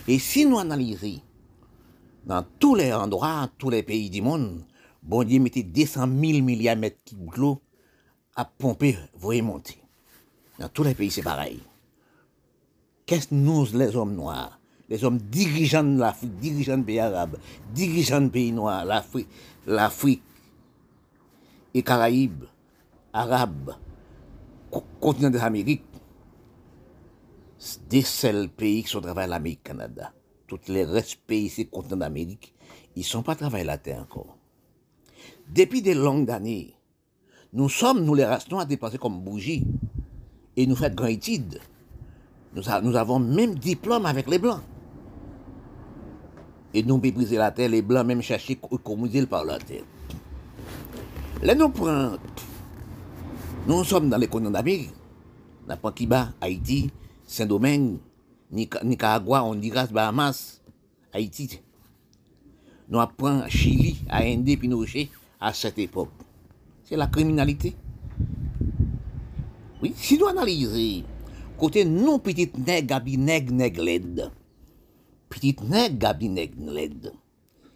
[0.07, 1.21] Et si nous analysons
[2.27, 4.65] dans tous les endroits, tous les pays du monde,
[5.03, 6.99] bon Dieu mettait 200 000 milliards de mètres
[8.37, 9.79] à pomper, vous monter.
[10.59, 11.61] Dans tous les pays, c'est pareil.
[13.07, 14.59] Qu'est-ce que nous, les hommes noirs,
[14.95, 17.37] les hommes dirigeants de l'Afrique, dirigeants des pays arabes,
[17.75, 19.27] dirigeants des pays noirs, l'Afrique,
[19.67, 20.23] l'Afrique
[21.75, 22.45] et Caraïbes,
[23.13, 23.75] Arabes,
[25.01, 25.83] continent des Amériques,
[27.91, 30.13] des seuls pays qui sont travaillés à l'Amérique, Canada.
[30.47, 32.55] Tous les restes pays, ces continents d'Amérique,
[32.95, 34.37] ils ne sont pas travaillés la terre encore.
[35.53, 36.73] Depuis des longues années,
[37.53, 39.67] nous sommes, nous les restons à dépenser comme bougies
[40.57, 41.59] et nous faisons grande étude.
[42.55, 44.63] Nous, avons même diplôme avec les Blancs.
[46.75, 49.85] et nous mépriser la terre, les blancs même chercher comment dire par la terre.
[51.41, 52.19] Là, nous prenons,
[53.69, 54.91] nous sommes dans les colonies d'Amérique,
[55.69, 56.91] la Kiba, Haïti,
[57.27, 57.99] Saint-Domingue,
[58.51, 60.61] Nicaragua, Honduras, Bahamas,
[61.13, 61.61] Haïti.
[62.89, 65.09] Nous apprenons Chili, AND, Pinochet
[65.41, 66.11] à cette époque.
[66.85, 67.75] C'est la criminalité.
[69.81, 71.05] Oui, si nous analysons,
[71.57, 74.31] côté non petite nègre, habit nègre, nègre,
[75.35, 77.13] laide, petite nègre, gabi nègre laide,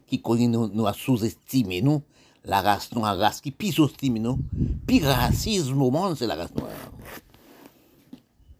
[0.07, 2.03] qui connaît nous, nous sous-estimé nous,
[2.45, 4.39] la race noire, race qui pis sous-estime nous,
[4.87, 6.71] pis racisme au monde, c'est la race noire.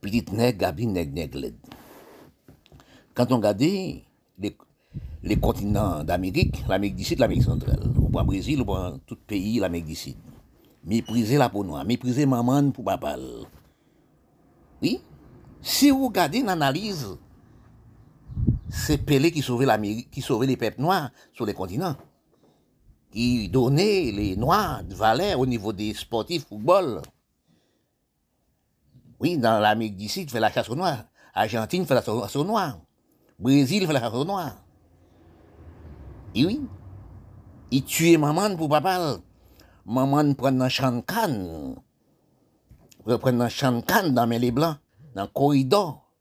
[0.01, 1.55] Petite nègre, gabi, laide.
[3.15, 4.05] Quand on regarde les,
[5.23, 7.81] les continents d'Amérique, l'Amérique du Sud, l'Amérique centrale,
[8.13, 10.17] prend le Brésil, prend tout pays, l'Amérique du Sud.
[10.85, 13.17] Mépriser la peau noire, mépriser maman pour papa.
[14.81, 15.01] Oui?
[15.61, 17.19] Si vous regardez l'analyse,
[18.71, 21.97] c'est Pelé qui sauvait l'Amérique, qui sauvait les peuples noirs sur les continents.
[23.11, 27.01] Qui donnait les noirs de valeur au niveau des sportifs football.
[29.21, 31.05] Oui, dans l'Amérique du Sud, fait la chasse aux noirs.
[31.35, 32.79] Argentine fait la chasse aux noirs.
[33.39, 34.57] Brésil fait la chasse aux noirs.
[36.35, 36.61] Et oui,
[37.71, 39.19] il tuait maman pour papa.
[39.87, 41.77] Maman prend un champ canne.
[43.05, 44.77] Prend un champ canne dans les blancs,
[45.15, 46.13] dans le corridor,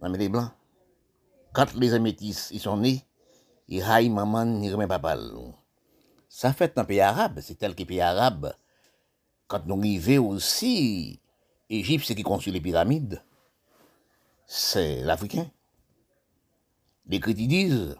[0.00, 0.50] dans les blancs.
[1.54, 3.02] Quand les amétis ils sont nés,
[3.68, 5.16] ils raillent maman, ils remettent papa.
[6.28, 8.52] Ça fait le pays arabe, c'est tel que pays arabe.
[9.46, 11.20] Quand nous arrivons aussi,
[11.70, 13.22] Égypte, qui construit les pyramides,
[14.46, 15.46] c'est l'Africain.
[17.06, 17.96] Les critiques disent,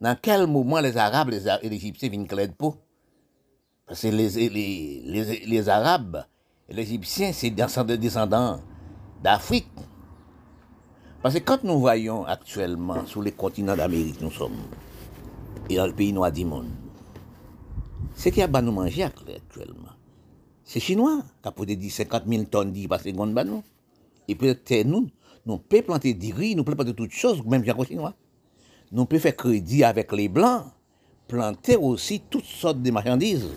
[0.00, 2.76] dans quel moment les Arabes et les Égyptiens viennent de peau?
[3.86, 6.24] Parce que les, les, les, les Arabes
[6.68, 8.60] et les Égyptiens, c'est des descendants
[9.22, 9.66] d'Afrique.
[11.20, 14.56] Parce que quand nous voyons actuellement sur les continents d'Amérique, nous sommes,
[15.68, 16.68] et dans le pays noir du monde,
[18.14, 19.92] c'est qu'il y a à nous manger actuellement.
[20.64, 23.32] C'est chinois qui a posé 50 000 tonnes d'îles par seconde.
[23.46, 23.62] Nous.
[24.28, 25.08] Et peut-être nous,
[25.44, 28.14] nous pouvons planter du riz, nous pouvons planter toutes choses, même les chinois.
[28.92, 30.66] Nous pouvons faire crédit avec les blancs,
[31.26, 33.48] planter aussi toutes sortes de marchandises.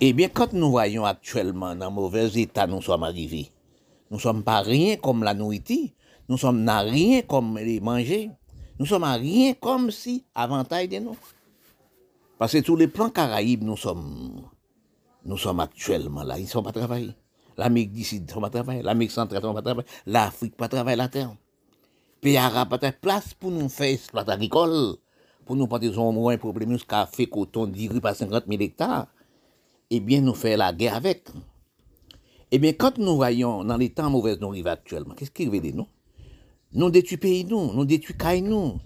[0.00, 3.50] Eh bien, quand nous voyons actuellement dans mauvais état nous sommes arrivés,
[4.10, 5.88] nous ne sommes pas rien comme la nourriture,
[6.30, 8.30] nous sommes à rien comme les manger,
[8.78, 11.16] nous sommes à rien comme si avantage de nous.
[12.38, 14.40] Parce que tous les plans caraïbes, nous sommes,
[15.24, 17.16] nous sommes actuellement là, ils ne sont pas travaillés.
[17.56, 20.68] L'Amérique du Sud ne sont pas travaillés, l'Amérique centrale ne sont pas travaillés, l'Afrique ne
[20.68, 21.34] pas la terre.
[22.20, 24.98] Pays arabe pas place pour nous faire exploiter agricole,
[25.44, 29.08] pour nous porter un moins problème, café, coton, riz par 50 000 hectares.
[29.90, 31.28] Eh bien, nous faire la guerre avec.
[32.52, 35.72] Eh bien, quand nous voyons dans les temps mauvais nous vivons actuellement, qu'est-ce qui arrive
[35.72, 35.88] de nous?
[36.72, 38.78] Nous détruisons pays, nous, nous détruisons nous.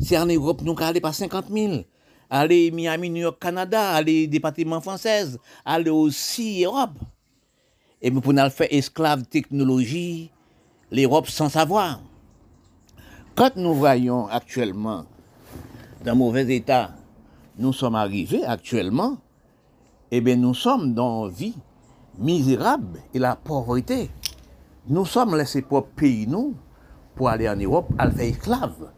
[0.00, 1.84] C'est en Europe, nous allons par 50 000
[2.32, 5.26] aller Miami, New York, Canada, aller département français,
[5.66, 6.98] aller aussi Europe.
[8.00, 10.30] Et pour nous faire esclave technologie,
[10.90, 12.00] l'Europe sans savoir.
[13.34, 15.04] Quand nous voyons actuellement
[16.04, 16.94] dans mauvais état,
[17.58, 19.18] nous sommes arrivés actuellement,
[20.10, 21.54] eh bien nous sommes dans une vie
[22.18, 24.10] misérable et la pauvreté.
[24.88, 26.54] Nous sommes laissés pour pays, nous,
[27.14, 28.90] pour aller en Europe, elle fait esclave.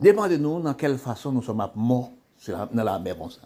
[0.00, 2.12] Demandez-nous dans quelle façon nous sommes morts
[2.48, 3.40] dans la mer comme ça.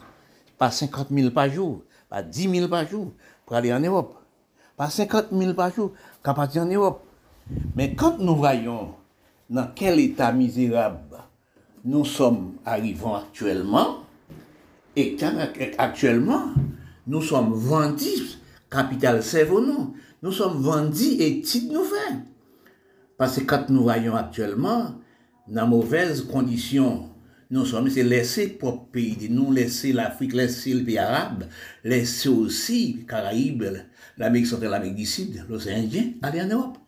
[0.56, 3.12] Pas 50 000 par jour, pas 10 000 par jour
[3.46, 4.14] pour aller en Europe.
[4.76, 7.04] Pas 50 000 par jour pour partir en Europe.
[7.76, 8.94] Mais quand nous voyons
[9.48, 10.98] dans quel état misérable
[11.84, 13.98] nous sommes arrivons actuellement,
[14.96, 16.48] et qu'actuellement,
[17.06, 22.16] nous sommes vendus, capital cerveau nous, nous sommes vendus et titre nous fait.
[23.18, 24.94] Parce que quand nous voyons actuellement,
[25.48, 27.10] dans mauvaises conditions
[27.50, 31.44] nous sommes laissés pour pays, nous laisser l'Afrique, laisser le pays arabe,
[31.82, 33.64] laisser aussi Caraïbes,
[34.18, 36.78] l'Amérique centrale, l'Amérique du Sud, l'océan Indien, aller en Europe.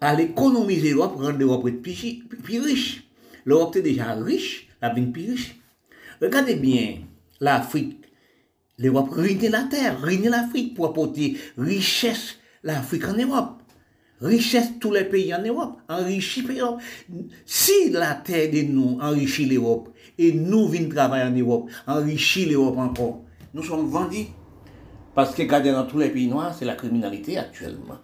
[0.00, 3.04] Aller économiser l'Europe, rendre l'Europe plus, plus riche.
[3.44, 5.56] L'Europe est déjà riche, la vie plus riche.
[6.20, 6.96] Regardez bien
[7.40, 8.00] l'Afrique.
[8.78, 13.55] L'Europe ruine la terre, ruine l'Afrique pour apporter richesse l'Afrique en Europe
[14.20, 16.80] richesse tous les pays en Europe, enrichit l'Europe.
[17.44, 22.78] Si la terre de nous enrichit l'Europe et nous venons travailler en Europe, enrichit l'Europe
[22.78, 23.22] encore,
[23.54, 24.26] nous sommes vendus.
[25.14, 27.96] Parce que regardez dans tous les pays noirs, c'est la criminalité actuellement.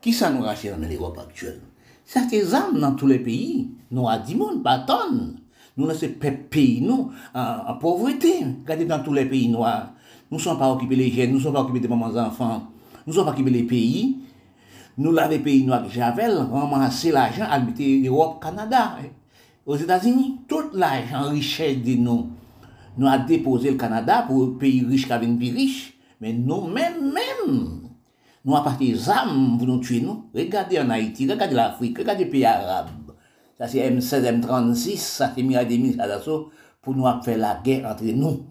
[0.00, 1.60] Qui ça nous rachète dans l'Europe actuelle?
[2.04, 3.68] C'est des armes dans tous les pays.
[3.90, 5.40] Nous avons 10 monde, pas tonnes.
[5.76, 8.44] Nous, dans ces pays, nous, en, pauvreté.
[8.62, 9.92] Regardez dans tous les pays noirs.
[10.30, 12.62] Nous ne sommes pas occupés les jeunes, nous ne sommes pas occupés des mamans enfants.
[13.06, 14.16] Nous ne sommes pas occupés les pays
[14.98, 18.96] nous l'avons pays noir Javel ramasser l'argent à l'Europe, Canada.
[19.66, 22.30] Aux États-Unis, tout l'argent richesse de nous,
[22.96, 25.98] nous a déposé le Canada pour un pays riche qui une vie riche.
[26.20, 27.80] Mais nous-mêmes, même,
[28.44, 30.30] nous parti des armes pour nous tuer nous.
[30.34, 32.88] Regardez en Haïti, regardez l'Afrique, regardez les pays arabes.
[33.58, 38.46] Ça c'est M16, M36, ça c'est des d'assaut pour nous faire la guerre entre nous.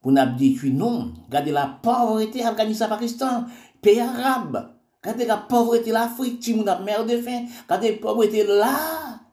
[0.00, 1.12] Pour nous détruire nous.
[1.26, 3.44] Regardez la pauvreté Afghanistan-Pakistan,
[3.82, 4.71] pays arabes.
[5.02, 7.48] Kante ka povrete l'Afrique, ti moun ap mer de fin.
[7.68, 8.70] Kante povrete la,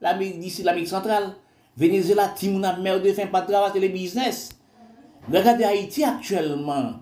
[0.00, 1.36] l'Amérique d'ici, l'Amérique centrale.
[1.76, 4.50] Venezuela, ti moun ap mer de fin, pa travate le biznes.
[5.32, 6.94] Regardez Haïti actuellement.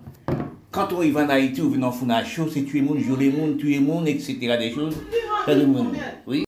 [0.71, 3.57] Quand on y va en Haïti, on vient en fournache, c'est tuer moun, jouer moun,
[3.57, 4.37] tuer moun, etc.
[4.59, 4.97] Des choses.
[6.27, 6.37] Oui.